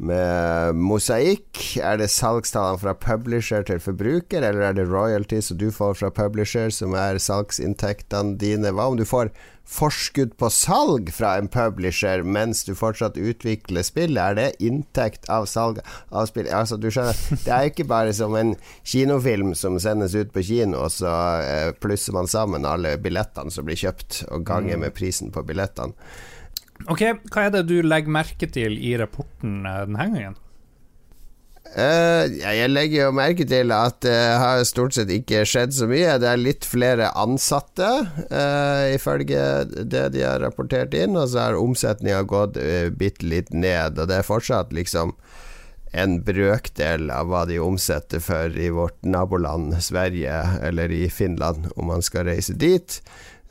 med 0.01 0.75
Mosaikk? 0.81 1.61
Er 1.77 1.99
det 2.01 2.09
salgstallene 2.13 2.81
fra 2.81 2.95
publisher 2.97 3.63
til 3.67 3.81
forbruker, 3.83 4.41
eller 4.41 4.71
er 4.71 4.77
det 4.77 4.89
royalties 4.89 5.51
som 5.51 5.59
du 5.61 5.69
får 5.73 5.99
fra 6.01 6.09
publisher, 6.13 6.73
som 6.73 6.95
er 6.97 7.21
salgsinntektene 7.21 8.37
dine? 8.41 8.73
Hva 8.73 8.89
om 8.91 8.97
du 8.97 9.05
får 9.05 9.29
forskudd 9.71 10.33
på 10.41 10.49
salg 10.51 11.11
fra 11.15 11.35
en 11.39 11.47
publisher 11.51 12.25
mens 12.27 12.65
du 12.67 12.73
fortsatt 12.75 13.19
utvikler 13.21 13.85
spillet? 13.85 14.19
Er 14.19 14.39
det 14.39 14.65
inntekt 14.65 15.29
av 15.31 15.45
salg 15.49 15.79
av 16.09 16.27
spill? 16.31 16.49
Altså, 16.49 16.81
du 16.81 16.89
skjønner, 16.89 17.21
det 17.45 17.53
er 17.55 17.69
ikke 17.69 17.87
bare 17.91 18.15
som 18.17 18.35
en 18.39 18.55
kinofilm 18.81 19.53
som 19.55 19.79
sendes 19.79 20.17
ut 20.17 20.33
på 20.33 20.43
kino, 20.49 20.81
og 20.87 20.91
så 20.97 21.13
eh, 21.45 21.69
plusser 21.77 22.17
man 22.17 22.29
sammen 22.31 22.67
alle 22.67 22.97
billettene 23.01 23.53
som 23.53 23.69
blir 23.69 23.79
kjøpt, 23.79 24.25
og 24.33 24.45
ganger 24.49 24.81
mm. 24.81 24.87
med 24.87 24.97
prisen 24.97 25.33
på 25.33 25.45
billettene. 25.45 25.93
Ok, 26.89 27.03
Hva 27.31 27.47
er 27.47 27.51
det 27.53 27.67
du 27.69 27.81
legger 27.85 28.13
merke 28.13 28.47
til 28.49 28.77
i 28.79 28.95
rapporten 28.99 29.65
eh, 29.65 29.83
denne 29.87 30.07
gangen? 30.07 30.39
Uh, 31.71 32.27
jeg 32.27 32.67
legger 32.67 33.05
jo 33.05 33.11
merke 33.15 33.45
til 33.47 33.71
at 33.71 34.01
det 34.03 34.15
har 34.41 34.59
stort 34.67 34.95
sett 34.97 35.11
ikke 35.13 35.45
skjedd 35.47 35.71
så 35.71 35.87
mye. 35.87 36.17
Det 36.19 36.27
er 36.27 36.41
litt 36.41 36.67
flere 36.67 37.13
ansatte, 37.15 37.87
uh, 38.27 38.87
ifølge 38.91 39.45
det 39.87 40.09
de 40.17 40.25
har 40.25 40.41
rapportert 40.43 40.97
inn, 40.97 41.15
og 41.15 41.29
så 41.31 41.45
har 41.45 41.59
omsetninga 41.61 42.25
gått 42.27 42.59
bitte 42.99 43.23
litt 43.23 43.53
ned. 43.55 44.01
Og 44.01 44.11
det 44.11 44.19
er 44.19 44.27
fortsatt 44.27 44.75
liksom 44.75 45.15
en 45.95 46.19
brøkdel 46.27 47.11
av 47.11 47.31
hva 47.31 47.45
de 47.47 47.59
omsetter 47.63 48.23
for 48.23 48.51
i 48.51 48.67
vårt 48.71 48.99
naboland 49.07 49.75
Sverige 49.83 50.41
eller 50.63 50.91
i 50.91 51.05
Finland, 51.11 51.71
om 51.75 51.91
man 51.93 52.03
skal 52.03 52.27
reise 52.27 52.55
dit. 52.55 52.99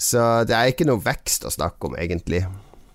Så 0.01 0.45
det 0.49 0.57
er 0.57 0.73
ikke 0.73 0.89
noe 0.89 1.01
vekst 1.05 1.49
å 1.49 1.53
snakke 1.53 1.89
om, 1.89 1.97
egentlig 2.01 2.45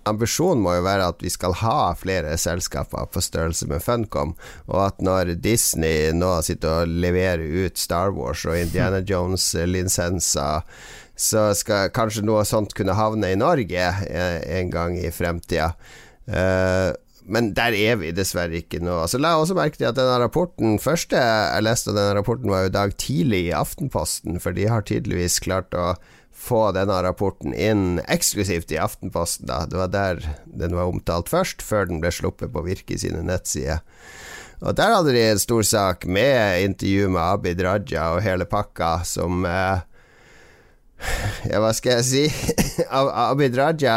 ambisjonen 0.06 0.62
må 0.64 0.76
jo 0.76 0.84
være 0.86 1.08
at 1.12 1.22
vi 1.24 1.30
skal 1.32 1.56
ha 1.60 1.92
flere 1.98 2.36
selskaper 2.40 3.08
på 3.12 3.22
størrelse 3.24 3.68
med 3.70 3.82
Funcom, 3.84 4.34
og 4.70 4.82
at 4.86 5.02
når 5.04 5.34
Disney 5.42 6.12
nå 6.16 6.36
sitter 6.46 6.82
og 6.84 6.94
leverer 7.04 7.42
ut 7.66 7.80
Star 7.80 8.14
Wars 8.16 8.44
og 8.46 8.58
Indiana 8.58 9.02
Jones-lisenser, 9.10 10.66
så 11.16 11.48
skal 11.56 11.92
kanskje 11.96 12.26
noe 12.28 12.44
sånt 12.44 12.76
kunne 12.76 12.96
havne 12.96 13.32
i 13.32 13.40
Norge 13.40 13.88
eh, 14.04 14.38
en 14.58 14.70
gang 14.72 14.98
i 15.00 15.10
fremtida. 15.14 15.72
Uh, 16.26 16.92
men 17.26 17.50
der 17.56 17.74
er 17.74 17.96
vi 17.98 18.12
dessverre 18.14 18.60
ikke 18.60 18.78
nå. 18.82 19.00
Altså, 19.02 19.18
la 19.18 19.34
også 19.34 19.56
merke 19.58 19.80
til 19.80 19.88
at 19.88 19.96
denne 19.98 20.18
rapporten 20.22 20.76
første 20.82 21.18
jeg 21.18 21.64
leste 21.64 21.94
denne 21.94 22.14
rapporten, 22.18 22.52
var 22.52 22.66
jo 22.66 22.74
dag 22.76 22.94
tidlig 23.00 23.46
i 23.48 23.56
Aftenposten, 23.56 24.38
for 24.42 24.54
de 24.54 24.68
har 24.70 24.86
tydeligvis 24.86 25.40
klart 25.42 25.74
å 25.74 25.94
få 26.36 26.68
denne 26.76 26.98
rapporten 27.02 27.54
inn 27.56 28.00
eksklusivt 28.12 28.72
i 28.74 28.80
Aftenposten. 28.82 29.48
Da. 29.48 29.64
Det 29.66 29.80
var 29.80 29.90
der 29.92 30.22
den 30.46 30.76
var 30.76 30.92
omtalt 30.92 31.32
først, 31.32 31.64
før 31.64 31.88
den 31.90 32.02
ble 32.02 32.12
sluppet 32.14 32.52
på 32.52 32.64
Virke 32.66 32.98
sine 33.00 33.24
nettsider. 33.26 33.82
Og 34.64 34.76
der 34.76 34.94
hadde 34.94 35.12
de 35.12 35.20
en 35.20 35.40
stor 35.40 35.66
sak 35.68 36.06
med 36.08 36.62
intervju 36.64 37.10
med 37.12 37.20
Abid 37.20 37.60
Raja 37.64 38.08
og 38.14 38.22
hele 38.24 38.46
pakka, 38.48 39.02
som 39.04 39.44
eh, 39.44 39.82
ja, 41.50 41.60
hva 41.60 41.74
skal 41.76 41.98
jeg 41.98 42.06
si? 42.08 42.24
Abid 42.88 43.58
Raja 43.58 43.96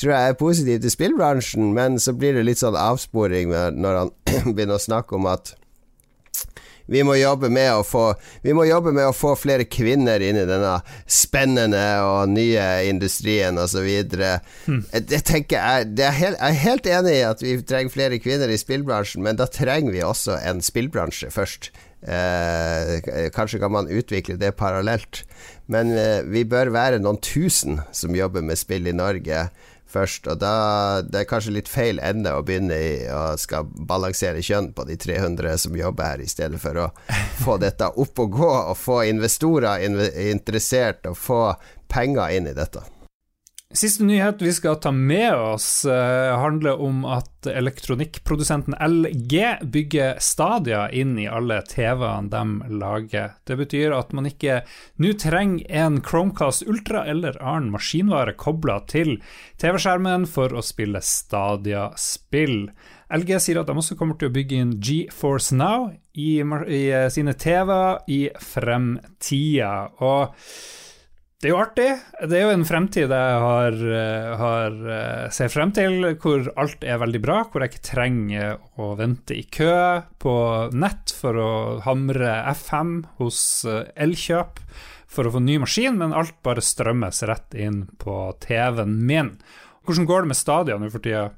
tror 0.00 0.14
jeg 0.14 0.30
er 0.30 0.38
positiv 0.40 0.80
til 0.80 0.94
spillbransjen, 0.94 1.74
men 1.76 2.00
så 2.00 2.16
blir 2.16 2.38
det 2.38 2.46
litt 2.48 2.62
sånn 2.62 2.78
avsporing 2.78 3.52
når 3.52 3.98
han 4.00 4.14
begynner 4.54 4.78
å 4.78 4.86
snakke 4.86 5.18
om 5.18 5.28
at 5.28 5.54
vi 6.92 7.02
må 7.06 7.16
jobbe 7.16 7.50
med 7.52 7.70
å 7.74 7.82
få 7.86 8.04
Vi 8.44 8.54
må 8.56 8.66
jobbe 8.68 8.92
med 8.94 9.08
å 9.08 9.14
få 9.16 9.34
flere 9.38 9.66
kvinner 9.68 10.22
inn 10.22 10.38
i 10.40 10.46
denne 10.48 10.74
spennende 11.06 11.84
og 12.06 12.32
nye 12.32 12.66
industrien 12.88 13.58
osv. 13.60 13.88
Hmm. 14.66 14.82
Tenker 15.08 15.56
jeg, 15.56 15.92
er 15.96 16.18
helt, 16.18 16.36
jeg 16.38 16.48
er 16.50 16.60
helt 16.66 16.90
enig 16.98 17.14
i 17.16 17.24
at 17.28 17.44
vi 17.44 17.56
trenger 17.66 17.94
flere 17.94 18.20
kvinner 18.22 18.52
i 18.52 18.60
spillbransjen, 18.60 19.24
men 19.24 19.40
da 19.40 19.48
trenger 19.50 19.94
vi 19.94 20.04
også 20.06 20.38
en 20.42 20.62
spillbransje 20.64 21.32
først. 21.32 21.72
Eh, 22.02 23.28
kanskje 23.30 23.60
kan 23.62 23.70
man 23.72 23.90
utvikle 23.90 24.36
det 24.36 24.56
parallelt. 24.58 25.22
Men 25.70 25.92
eh, 25.94 26.22
vi 26.26 26.44
bør 26.44 26.72
være 26.74 27.00
noen 27.02 27.20
tusen 27.22 27.80
som 27.94 28.16
jobber 28.16 28.42
med 28.42 28.58
spill 28.58 28.88
i 28.90 28.96
Norge 28.96 29.46
først. 29.92 30.28
Og 30.32 30.40
da 30.42 30.54
det 31.06 31.22
er 31.22 31.28
kanskje 31.30 31.56
litt 31.58 31.70
feil 31.70 32.00
ende 32.02 32.34
å 32.34 32.44
begynne 32.46 32.78
i 32.78 32.94
å 33.12 33.24
skal 33.40 33.68
balansere 33.68 34.42
kjønn 34.44 34.72
på 34.76 34.86
de 34.88 34.96
300 35.00 35.58
som 35.66 35.76
jobber 35.76 36.14
her, 36.14 36.24
i 36.24 36.30
stedet 36.30 36.60
for 36.62 36.86
å 36.86 36.88
få 37.42 37.58
dette 37.62 37.92
opp 37.92 38.24
og 38.24 38.38
gå 38.38 38.50
og 38.54 38.74
få 38.78 39.02
investorer 39.10 39.84
interessert 40.32 41.06
og 41.10 41.18
få 41.18 41.44
penger 41.92 42.38
inn 42.38 42.50
i 42.50 42.56
dette. 42.56 42.84
Siste 43.72 44.04
nyhet 44.04 44.42
vi 44.42 44.52
skal 44.52 44.76
ta 44.76 44.90
med 44.92 45.34
oss, 45.34 45.84
uh, 45.88 46.36
handler 46.36 46.80
om 46.80 47.06
at 47.08 47.46
elektronikkprodusenten 47.48 48.74
LG 48.76 49.38
bygger 49.72 50.18
Stadia 50.20 50.90
inn 50.92 51.14
i 51.18 51.24
alle 51.24 51.62
TV-ene 51.64 52.28
de 52.28 52.74
lager. 52.82 53.30
Det 53.48 53.56
betyr 53.56 53.94
at 53.96 54.12
man 54.12 54.28
ikke 54.28 54.58
nå 55.00 55.14
trenger 55.16 55.64
en 55.84 55.96
Chromecast 56.04 56.66
Ultra 56.68 57.06
eller 57.08 57.38
annen 57.40 57.72
maskinvare 57.72 58.36
kobla 58.36 58.82
til 58.92 59.16
TV-skjermen 59.62 60.28
for 60.28 60.52
å 60.52 60.60
spille 60.60 61.00
Stadia-spill. 61.00 62.68
LG 63.08 63.34
sier 63.40 63.62
at 63.62 63.72
de 63.72 63.78
også 63.80 63.96
kommer 63.96 64.20
til 64.20 64.28
å 64.28 64.36
bygge 64.36 64.60
inn 64.60 64.76
GeForce 64.84 65.56
Now 65.56 65.88
i, 66.12 66.42
i 66.44 66.84
sine 67.12 67.32
TV-er 67.40 68.04
i 68.12 68.22
fremtida. 68.52 69.74
Og 70.04 70.36
det 71.42 71.48
er 71.48 71.56
jo 71.56 71.58
artig. 71.58 71.88
Det 72.30 72.36
er 72.38 72.44
jo 72.44 72.50
en 72.54 72.62
fremtid 72.62 73.10
jeg 73.10 73.38
har, 73.42 73.74
eh, 73.74 74.26
har, 74.38 74.76
eh, 74.94 75.30
ser 75.34 75.48
frem 75.50 75.72
til, 75.74 76.14
hvor 76.22 76.46
alt 76.54 76.84
er 76.86 77.00
veldig 77.02 77.20
bra, 77.20 77.42
hvor 77.50 77.64
jeg 77.64 77.72
ikke 77.72 77.88
trenger 77.88 78.60
å 78.78 78.92
vente 78.96 79.34
i 79.34 79.42
kø 79.42 80.04
på 80.22 80.34
nett 80.70 81.10
for 81.10 81.34
å 81.34 81.80
hamre 81.82 82.30
F5 82.54 82.94
hos 83.18 83.40
eh, 83.66 83.90
Elkjøp 83.96 84.62
for 85.10 85.26
å 85.26 85.34
få 85.34 85.42
ny 85.42 85.58
maskin, 85.58 85.98
men 85.98 86.14
alt 86.14 86.38
bare 86.46 86.62
strømmes 86.62 87.24
rett 87.26 87.58
inn 87.58 87.88
på 87.98 88.38
TV-en 88.38 88.94
min. 89.04 89.34
Hvordan 89.82 90.06
går 90.06 90.22
det 90.22 90.30
med 90.30 90.38
Stadia 90.38 90.78
nå 90.78 90.92
for 90.94 91.02
tida? 91.02 91.32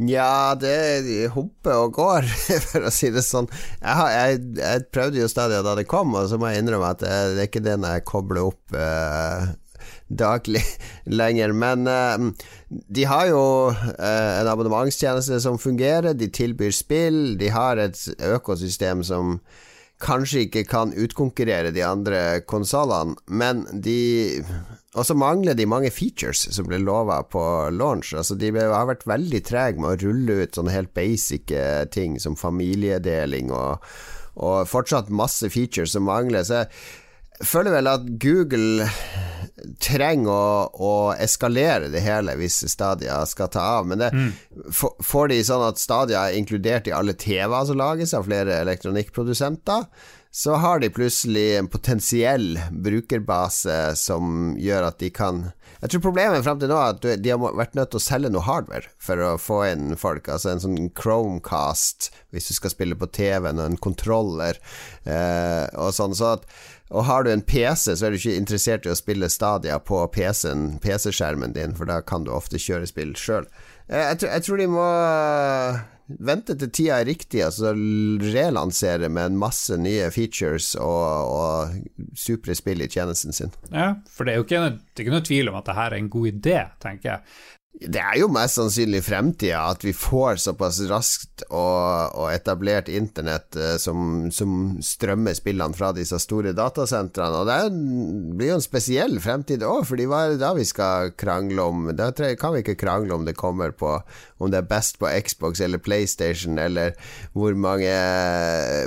Nja, 0.00 0.54
det 0.56 1.28
hopper 1.34 1.82
og 1.84 1.96
går, 1.98 2.28
for 2.70 2.88
å 2.88 2.92
si 2.92 3.10
det 3.12 3.24
sånn. 3.26 3.48
Jeg, 3.82 3.96
har, 3.98 4.12
jeg, 4.14 4.38
jeg 4.56 4.86
prøvde 4.94 5.20
jo 5.20 5.28
stadig 5.28 5.60
da 5.66 5.74
det 5.76 5.88
kom, 5.90 6.14
og 6.16 6.30
så 6.30 6.38
må 6.40 6.48
jeg 6.48 6.62
innrømme 6.62 6.94
at 6.94 7.02
det, 7.04 7.16
det 7.36 7.42
er 7.44 7.50
ikke 7.50 7.66
det 7.66 7.76
når 7.82 7.98
jeg 7.98 8.06
kobler 8.08 8.46
opp 8.46 8.78
eh, 8.78 9.50
daglig 10.08 10.64
lenger. 11.20 11.52
Men 11.52 11.84
eh, 11.92 12.48
de 12.68 13.04
har 13.10 13.28
jo 13.28 13.44
eh, 13.72 14.32
en 14.40 14.48
abonnementstjeneste 14.54 15.42
som 15.44 15.60
fungerer, 15.60 16.16
de 16.16 16.30
tilbyr 16.32 16.72
spill, 16.72 17.20
de 17.40 17.52
har 17.52 17.80
et 17.82 18.00
økosystem 18.32 19.04
som 19.04 19.36
kanskje 20.02 20.46
ikke 20.46 20.64
kan 20.66 20.96
utkonkurrere 20.98 21.70
de 21.70 21.84
andre 21.86 22.40
konsollene, 22.48 23.14
men 23.30 23.66
de 23.84 24.40
og 24.92 25.06
så 25.08 25.14
mangler 25.16 25.56
de 25.56 25.64
mange 25.68 25.90
features 25.94 26.44
som 26.52 26.66
ble 26.68 26.82
lova 26.82 27.22
på 27.24 27.42
launch. 27.72 28.12
Altså 28.12 28.36
De 28.36 28.50
har 28.52 28.88
vært 28.90 29.06
veldig 29.08 29.40
trege 29.48 29.80
med 29.80 29.94
å 29.94 30.00
rulle 30.02 30.42
ut 30.42 30.58
sånne 30.58 30.74
helt 30.74 30.92
basic 30.96 31.52
eh, 31.56 31.84
ting 31.88 32.18
som 32.20 32.36
familiedeling, 32.36 33.48
og, 33.56 33.80
og 34.36 34.68
fortsatt 34.68 35.08
masse 35.08 35.48
features 35.54 35.96
som 35.96 36.04
mangler. 36.10 36.44
Så 36.44 36.60
jeg 36.60 37.48
føler 37.48 37.78
vel 37.78 37.88
at 37.88 38.04
Google 38.20 38.88
trenger 39.80 40.28
å, 40.28 40.68
å 40.76 40.94
eskalere 41.16 41.88
det 41.92 42.02
hele 42.04 42.36
hvis 42.36 42.60
Stadia 42.68 43.22
skal 43.28 43.48
ta 43.52 43.64
av. 43.78 43.88
Men 43.88 44.02
det, 44.02 44.10
mm. 44.12 44.72
får 45.08 45.32
de 45.32 45.42
sånn 45.46 45.68
at 45.70 45.80
Stadia 45.80 46.26
er 46.26 46.36
inkludert 46.36 46.90
i 46.90 46.96
alle 46.96 47.16
TV-er 47.16 47.68
som 47.68 47.80
lages 47.80 48.12
av 48.18 48.28
flere 48.28 48.60
elektronikkprodusenter? 48.60 49.88
Så 50.34 50.54
har 50.54 50.80
de 50.80 50.88
plutselig 50.90 51.58
en 51.58 51.68
potensiell 51.68 52.54
brukerbase 52.72 53.92
som 54.00 54.54
gjør 54.56 54.86
at 54.88 55.02
de 55.02 55.10
kan 55.12 55.42
Jeg 55.82 55.92
tror 55.92 56.02
problemet 56.06 56.44
frem 56.46 56.60
til 56.62 56.70
nå 56.72 56.78
er 56.78 56.94
at 56.94 57.04
de 57.20 57.32
har 57.34 57.42
vært 57.42 57.76
nødt 57.76 57.90
til 57.92 58.00
å 58.00 58.04
selge 58.04 58.30
noe 58.32 58.46
hardware 58.46 58.88
for 59.02 59.20
å 59.20 59.32
få 59.36 59.58
inn 59.68 59.96
folk. 59.98 60.30
Altså 60.32 60.52
en 60.52 60.62
sånn 60.62 60.88
Chromecast 60.96 62.08
hvis 62.32 62.48
du 62.48 62.54
skal 62.56 62.72
spille 62.72 62.96
på 62.96 63.10
TV-en, 63.12 63.60
og 63.60 63.66
en 63.66 63.80
kontroller 63.82 64.60
eh, 65.04 65.66
og 65.74 65.92
sånn. 65.92 66.16
Så 66.16 66.30
at, 66.38 66.46
og 66.92 67.06
har 67.08 67.24
du 67.24 67.32
en 67.32 67.42
PC, 67.42 67.94
så 67.96 68.06
er 68.06 68.12
du 68.12 68.18
ikke 68.18 68.36
interessert 68.36 68.86
i 68.86 68.92
å 68.92 68.98
spille 68.98 69.30
Stadia 69.32 69.78
på 69.80 70.02
PC-skjermen 70.12 70.76
PC-skjermen 70.82 71.56
din, 71.56 71.72
for 71.78 71.88
da 71.88 72.02
kan 72.04 72.26
du 72.26 72.32
ofte 72.34 72.60
kjøre 72.60 72.88
spill 72.90 73.14
sjøl. 73.16 73.48
Eh, 73.88 74.12
jeg, 74.12 74.22
jeg, 74.28 74.44
tror 74.44 74.60
de 74.60 74.68
må 74.70 74.88
vente 76.20 76.56
til 76.58 76.70
tida 76.74 76.98
er 77.00 77.08
riktig, 77.08 77.40
altså 77.46 77.72
relansere 77.72 79.08
med 79.08 79.30
en 79.30 79.40
masse 79.40 79.76
nye 79.80 80.10
features 80.12 80.74
og, 80.76 81.32
og 81.32 82.12
supre 82.18 82.56
spill 82.58 82.84
i 82.84 82.90
tjenesten 82.92 83.36
sin. 83.36 83.56
Ja, 83.70 83.94
for 84.12 84.28
det 84.28 84.34
er 84.34 84.42
jo 84.42 84.46
ikke, 84.48 84.62
det 84.76 85.00
er 85.00 85.06
ikke 85.06 85.16
noe 85.16 85.28
tvil 85.30 85.52
om 85.52 85.58
at 85.62 85.70
det 85.70 85.78
her 85.78 85.90
er 85.90 86.00
en 86.02 86.12
god 86.12 86.30
idé, 86.34 86.60
tenker 86.82 87.14
jeg. 87.14 87.34
Det 87.72 87.98
er 87.98 88.18
jo 88.20 88.26
mest 88.28 88.58
sannsynlig 88.58 89.00
fremtida 89.06 89.62
at 89.72 89.80
vi 89.80 89.94
får 89.96 90.42
såpass 90.44 90.76
raskt 90.90 91.44
og, 91.48 92.12
og 92.20 92.26
etablert 92.28 92.90
internett 92.92 93.56
eh, 93.56 93.78
som, 93.80 94.28
som, 94.28 94.74
strømmer 94.84 95.32
spillene 95.34 95.72
fra 95.72 95.88
disse 95.96 96.18
store 96.20 96.52
datasentrene. 96.56 97.40
Og 97.40 97.48
det 97.48 98.36
blir 98.36 98.52
jo 98.52 98.58
en 98.58 98.64
spesiell 98.64 99.16
fremtid 99.24 99.64
òg, 99.64 99.86
fordi 99.88 100.04
hva 100.10 100.20
er 100.26 100.34
det 100.34 100.42
da 100.44 100.52
vi 100.58 100.66
skal 100.68 101.14
krangle 101.16 101.64
om? 101.64 101.88
Da 101.96 102.10
kan 102.12 102.52
vi 102.52 102.60
ikke 102.60 102.76
krangle 102.84 103.16
om 103.16 103.24
det 103.24 103.38
kommer 103.40 103.72
på 103.72 103.96
om 104.42 104.50
det 104.50 104.58
er 104.58 104.68
best 104.68 104.98
på 104.98 105.08
Xbox 105.22 105.60
eller 105.62 105.78
PlayStation, 105.78 106.58
eller 106.58 106.96
hvor, 107.32 107.54
mange, 107.54 107.92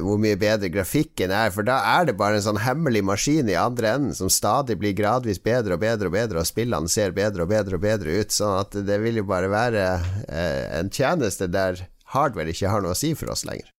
hvor 0.03 0.19
mye 0.21 0.37
bedre 0.39 0.69
grafikken 0.73 1.31
er, 1.33 1.53
for 1.55 1.67
da 1.67 1.79
er 1.95 2.09
det 2.09 2.17
bare 2.19 2.39
en 2.39 2.47
sånn 2.49 2.61
hemmelig 2.65 3.05
maskin 3.07 3.49
i 3.51 3.57
andre 3.59 3.95
enden 3.95 4.17
som 4.17 4.31
stadig 4.31 4.77
blir 4.81 4.95
gradvis 4.97 5.39
bedre 5.43 5.77
og 5.77 5.83
bedre 5.85 6.11
og 6.11 6.17
bedre, 6.17 6.43
og 6.43 6.49
spillene 6.49 6.91
ser 6.91 7.15
bedre 7.15 7.47
og 7.47 7.53
bedre 7.53 7.79
og 7.79 7.85
bedre 7.85 8.19
ut. 8.19 8.35
sånn 8.35 8.57
at 8.59 8.74
det 8.83 8.99
vil 9.03 9.21
jo 9.21 9.27
bare 9.29 9.51
være 9.51 9.85
eh, 10.27 10.79
en 10.79 10.91
tjeneste 10.91 11.47
der 11.51 11.85
hardware 12.15 12.51
ikke 12.51 12.71
har 12.71 12.83
noe 12.83 12.95
å 12.95 12.99
si 12.99 13.13
for 13.17 13.31
oss 13.33 13.45
lenger. 13.47 13.69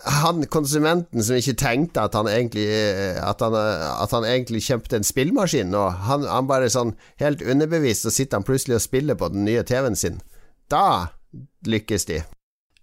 Han 0.00 0.46
konsumenten 0.48 1.20
som 1.20 1.36
ikke 1.36 1.58
tenkte 1.60 2.06
at 2.06 2.14
han 2.16 2.28
egentlig 2.30 2.64
eh, 2.72 3.18
At 3.20 3.42
han, 3.44 3.52
at 3.52 4.14
han 4.16 4.24
egentlig 4.24 4.62
kjøpte 4.64 4.96
en 4.96 5.04
spillmaskin 5.04 5.68
nå, 5.68 5.82
han, 6.06 6.24
han, 6.24 6.48
bare 6.48 6.70
sånn 6.72 6.94
helt 7.20 7.44
underbevist, 7.44 8.06
så 8.06 8.14
sitter 8.14 8.40
han 8.40 8.48
plutselig 8.48 8.78
og 8.78 8.86
spiller 8.86 9.18
på 9.20 9.28
den 9.34 9.44
nye 9.44 9.64
TV-en 9.66 9.98
sin. 9.98 10.20
Da 10.72 11.12
lykkes 11.68 12.08
de. 12.08 12.22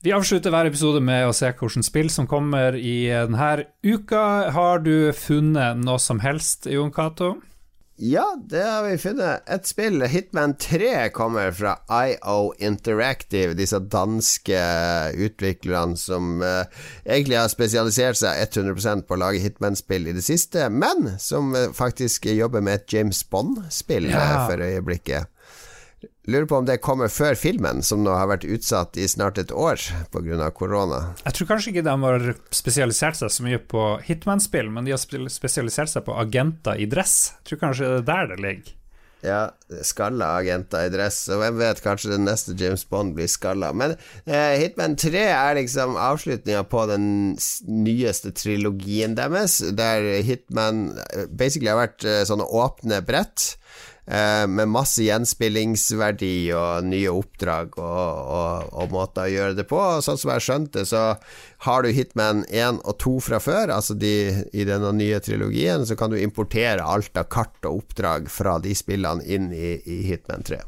Vi 0.05 0.13
avslutter 0.13 0.53
hver 0.53 0.69
episode 0.69 1.01
med 1.01 1.25
å 1.25 1.33
se 1.33 1.49
hvilket 1.49 1.87
spill 1.87 2.11
som 2.13 2.29
kommer 2.29 2.77
i 2.77 3.09
denne 3.09 3.65
uka. 3.81 4.53
Har 4.53 4.85
du 4.85 5.09
funnet 5.17 5.81
noe 5.81 5.97
som 5.99 6.21
helst, 6.21 6.69
Jon 6.69 6.93
Cato? 6.93 7.33
Ja, 7.99 8.38
det 8.49 8.62
har 8.63 8.83
vi 8.83 8.97
funnet. 8.97 9.41
Et 9.49 9.65
spill, 9.65 10.03
Hitman 10.05 10.53
3, 10.62 11.10
kommer 11.10 11.51
fra 11.51 11.71
IO 11.89 12.51
Interactive, 12.62 13.55
disse 13.57 13.79
danske 13.79 14.60
utviklerne 15.17 15.97
som 15.97 16.43
eh, 16.45 16.69
egentlig 17.05 17.39
har 17.39 17.49
spesialisert 17.49 18.19
seg 18.19 18.43
100% 18.45 19.07
på 19.10 19.17
å 19.17 19.21
lage 19.23 19.41
Hitman-spill 19.41 20.12
i 20.12 20.13
det 20.13 20.21
siste, 20.27 20.67
men 20.69 21.15
som 21.17 21.49
uh, 21.57 21.71
faktisk 21.73 22.29
jobber 22.29 22.62
med 22.62 22.83
et 22.83 22.93
James 22.93 23.23
Bond-spill 23.33 24.12
ja. 24.13 24.21
uh, 24.21 24.45
for 24.51 24.62
øyeblikket. 24.62 25.33
Lurer 26.27 26.45
på 26.45 26.57
om 26.59 26.65
det 26.67 26.81
kommer 26.83 27.07
før 27.07 27.37
filmen, 27.39 27.79
som 27.87 28.01
nå 28.03 28.11
har 28.11 28.27
vært 28.27 28.43
utsatt 28.51 28.97
i 28.99 29.05
snart 29.07 29.37
et 29.39 29.51
år 29.55 29.79
pga. 30.11 30.49
korona. 30.51 31.13
Jeg 31.23 31.37
tror 31.37 31.47
kanskje 31.53 31.71
ikke 31.71 31.83
de 31.87 31.93
har 32.01 32.25
spesialisert 32.51 33.15
seg 33.15 33.31
så 33.31 33.45
mye 33.45 33.61
på 33.63 33.83
Hitman-spill, 34.03 34.67
men 34.67 34.83
de 34.83 34.91
har 34.91 34.99
spesialisert 34.99 35.93
seg 35.93 36.03
på 36.03 36.17
agenter 36.19 36.75
i 36.75 36.89
dress. 36.91 37.31
Jeg 37.37 37.47
tror 37.47 37.61
kanskje 37.61 37.93
det 37.93 38.01
er 38.01 38.09
der 38.11 38.33
det 38.33 38.39
ligger. 38.43 38.73
Ja, 39.23 39.39
skalla 39.87 40.33
agenter 40.41 40.85
i 40.85 40.91
dress, 40.93 41.23
og 41.31 41.39
hvem 41.41 41.61
vet, 41.63 41.79
kanskje 41.81 42.11
den 42.17 42.27
neste 42.27 42.53
James 42.59 42.83
Bond 42.85 43.15
blir 43.15 43.31
skalla. 43.31 43.71
Men 43.71 43.95
eh, 44.27 44.59
Hitman 44.59 44.99
3 44.99 45.23
er 45.31 45.57
liksom 45.57 45.95
avslutninga 45.95 46.67
på 46.67 46.83
den 46.91 47.07
nyeste 47.71 48.35
trilogien 48.35 49.15
deres, 49.15 49.61
der 49.79 50.11
Hitman 50.27 50.89
eh, 51.07 51.25
basically 51.31 51.71
har 51.71 51.85
vært 51.85 52.03
eh, 52.03 52.25
sånne 52.27 52.51
åpne 52.51 52.99
brett 53.07 53.53
med 54.07 54.69
masse 54.71 55.03
gjenspillingsverdi 55.03 56.47
og 56.55 56.85
nye 56.87 57.11
oppdrag 57.11 57.73
og, 57.75 58.21
og, 58.37 58.69
og, 58.71 58.93
måter 58.93 59.25
å 59.25 59.33
gjøre 59.33 59.57
det 59.57 59.65
på. 59.67 59.81
Sånn 60.05 60.19
som 60.21 60.31
jeg 60.31 60.45
skjønte, 60.45 60.85
så 60.87 61.01
har 61.67 61.83
du 61.83 61.91
Hitman 61.91 62.45
1 62.47 62.79
og 62.87 62.95
2 63.03 63.17
fra 63.25 63.41
før, 63.43 63.73
altså 63.75 63.97
de, 63.99 64.13
i 64.55 64.63
denne 64.69 64.93
nye 64.95 65.19
trilogien, 65.19 65.83
så 65.83 65.99
kan 65.99 66.15
du 66.15 66.21
importere 66.21 66.87
alt 66.87 67.19
av 67.19 67.27
kart 67.33 67.67
og 67.67 67.83
oppdrag 67.83 68.31
fra 68.31 68.55
de 68.63 68.71
spillene 68.79 69.27
inn 69.27 69.51
i, 69.51 69.75
i 69.83 69.99
Hitman 70.07 70.47
3. 70.47 70.63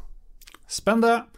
Spennende. 0.68 1.29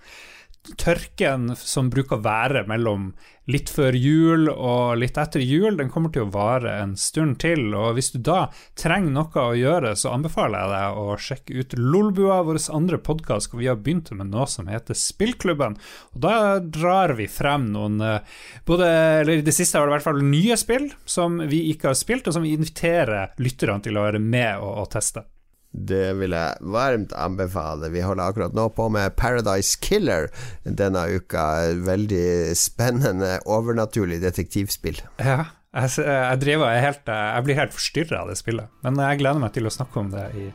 Tørken 0.79 1.57
som 1.59 1.91
bruker 1.91 2.19
å 2.19 2.25
være 2.25 2.67
mellom 2.71 3.11
litt 3.51 3.73
før 3.75 3.97
jul 3.99 4.47
og 4.53 5.01
litt 5.01 5.17
etter 5.19 5.43
jul, 5.43 5.75
den 5.79 5.91
kommer 5.91 6.13
til 6.15 6.23
å 6.23 6.31
vare 6.31 6.77
en 6.79 6.93
stund 6.99 7.41
til. 7.43 7.73
Og 7.75 7.97
hvis 7.97 8.13
du 8.15 8.21
da 8.23 8.45
trenger 8.79 9.11
noe 9.17 9.43
å 9.43 9.57
gjøre, 9.59 9.97
så 9.99 10.13
anbefaler 10.15 10.63
jeg 10.63 10.73
deg 10.73 11.01
å 11.03 11.19
sjekke 11.27 11.59
ut 11.59 11.77
Lolbua, 11.81 12.39
vår 12.47 12.61
andre 12.79 13.01
podkast, 13.03 13.51
hvor 13.51 13.63
vi 13.65 13.69
har 13.73 13.81
begynt 13.83 14.13
med 14.15 14.31
noe 14.31 14.47
som 14.51 14.71
heter 14.71 14.99
Spillklubben. 14.99 15.75
Og 16.15 16.23
da 16.23 16.37
drar 16.63 17.17
vi 17.19 17.27
frem 17.27 17.73
noen 17.75 17.99
eh, 18.07 18.39
både, 18.69 18.89
eller 19.25 19.43
i 19.43 19.47
det 19.47 19.57
siste 19.57 19.81
har 19.81 19.89
det 19.89 19.97
i 19.97 19.99
hvert 19.99 20.11
fall 20.13 20.23
nye 20.23 20.59
spill 20.61 20.93
som 21.05 21.43
vi 21.51 21.65
ikke 21.75 21.91
har 21.91 21.99
spilt, 21.99 22.31
og 22.31 22.39
som 22.39 22.47
vi 22.47 22.55
inviterer 22.55 23.35
lytterne 23.43 23.83
til 23.83 23.99
å 23.99 24.07
være 24.07 24.23
med 24.23 24.63
og, 24.63 24.85
og 24.85 24.93
teste. 24.95 25.27
Det 25.73 26.13
vil 26.21 26.37
jeg 26.37 26.73
varmt 26.75 27.15
anbefale. 27.17 27.89
Vi 27.93 28.05
holder 28.05 28.29
akkurat 28.29 28.57
nå 28.57 28.69
på 28.77 28.91
med 28.93 29.17
Paradise 29.17 29.81
Killer 29.81 30.29
denne 30.65 31.07
uka. 31.17 31.47
Veldig 31.87 32.53
spennende, 32.59 33.39
overnaturlig 33.49 34.21
detektivspill. 34.23 35.01
Ja, 35.17 35.49
jeg, 35.73 35.95
jeg, 36.05 36.41
driver, 36.45 36.69
jeg, 36.75 36.85
helt, 36.85 37.07
jeg 37.09 37.45
blir 37.47 37.61
helt 37.63 37.77
forstyrra 37.77 38.23
av 38.23 38.33
det 38.33 38.41
spillet. 38.41 38.73
Men 38.85 39.01
jeg 39.01 39.23
gleder 39.23 39.41
meg 39.41 39.55
til 39.57 39.69
å 39.69 39.73
snakke 39.73 40.03
om 40.03 40.13
det 40.13 40.27
i, 40.37 40.51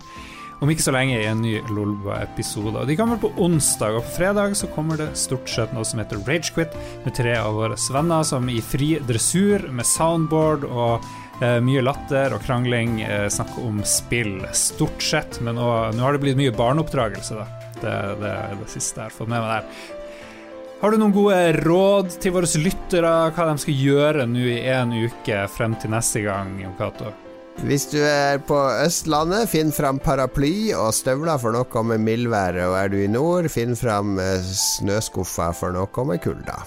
om 0.62 0.69
ikke 0.69 0.86
så 0.86 0.93
lenge 0.93 1.17
i 1.17 1.25
en 1.25 1.41
ny 1.41 1.56
Lolba-episode. 1.73 2.86
De 2.86 2.97
kommer 2.99 3.17
på 3.21 3.34
onsdag, 3.41 3.97
og 3.97 4.06
på 4.06 4.19
fredag 4.19 4.53
så 4.60 4.69
kommer 4.75 5.01
det 5.01 5.10
stort 5.17 5.49
sett 5.49 5.73
noe 5.73 5.86
som 5.86 6.01
heter 6.01 6.21
Ragequit, 6.30 6.77
med 7.06 7.17
tre 7.17 7.34
av 7.41 7.58
våre 7.58 7.80
venner 7.93 8.25
som 8.30 8.45
i 8.53 8.62
fri 8.62 8.95
dressur 9.10 9.65
med 9.73 9.89
soundboard 9.89 10.69
og 10.69 11.10
mye 11.62 11.84
latter 11.86 12.34
og 12.36 12.41
krangling. 12.45 13.02
Eh, 13.06 13.28
snakk 13.34 13.58
om 13.62 13.84
spill, 13.86 14.39
stort 14.58 15.04
sett. 15.04 15.39
Men 15.45 15.60
nå, 15.60 15.67
har 16.00 16.15
det 16.15 16.23
blitt 16.23 16.39
mye 16.39 16.56
barneoppdragelse, 16.56 17.38
da. 17.38 17.47
Det, 17.78 17.93
det 18.23 18.34
er 18.34 18.58
det 18.58 18.71
siste 18.73 19.04
jeg 19.04 19.12
har 19.12 19.13
fått 19.13 19.30
med 19.30 19.43
meg 19.43 19.54
der. 19.60 19.86
Har 20.78 20.93
du 20.93 21.00
noen 21.02 21.13
gode 21.13 21.38
råd 21.65 22.19
til 22.21 22.36
våre 22.36 22.50
lyttere 22.62 23.13
hva 23.34 23.45
de 23.50 23.62
skal 23.63 23.80
gjøre 23.82 24.28
nå 24.30 24.43
i 24.45 24.60
en 24.69 24.93
uke 24.93 25.45
frem 25.50 25.73
til 25.82 25.93
neste 25.93 26.21
gang, 26.26 26.54
Jon 26.62 26.76
Cato? 26.78 27.13
Hvis 27.65 27.88
du 27.89 27.97
er 28.06 28.38
på 28.45 28.58
Østlandet, 28.84 29.50
finn 29.50 29.73
fram 29.73 29.97
paraply 29.97 30.69
og 30.78 30.91
støvler 30.93 31.41
for 31.41 31.58
noe 31.58 31.86
med 31.89 32.06
mildværet. 32.06 32.67
Og 32.69 32.78
er 32.78 32.93
du 32.93 33.00
i 33.02 33.10
nord, 33.10 33.50
finn 33.50 33.73
fram 33.78 34.19
eh, 34.21 34.38
snøskuffa 34.45 35.50
for 35.58 35.73
noe 35.73 36.06
med 36.06 36.21
kulda. 36.21 36.62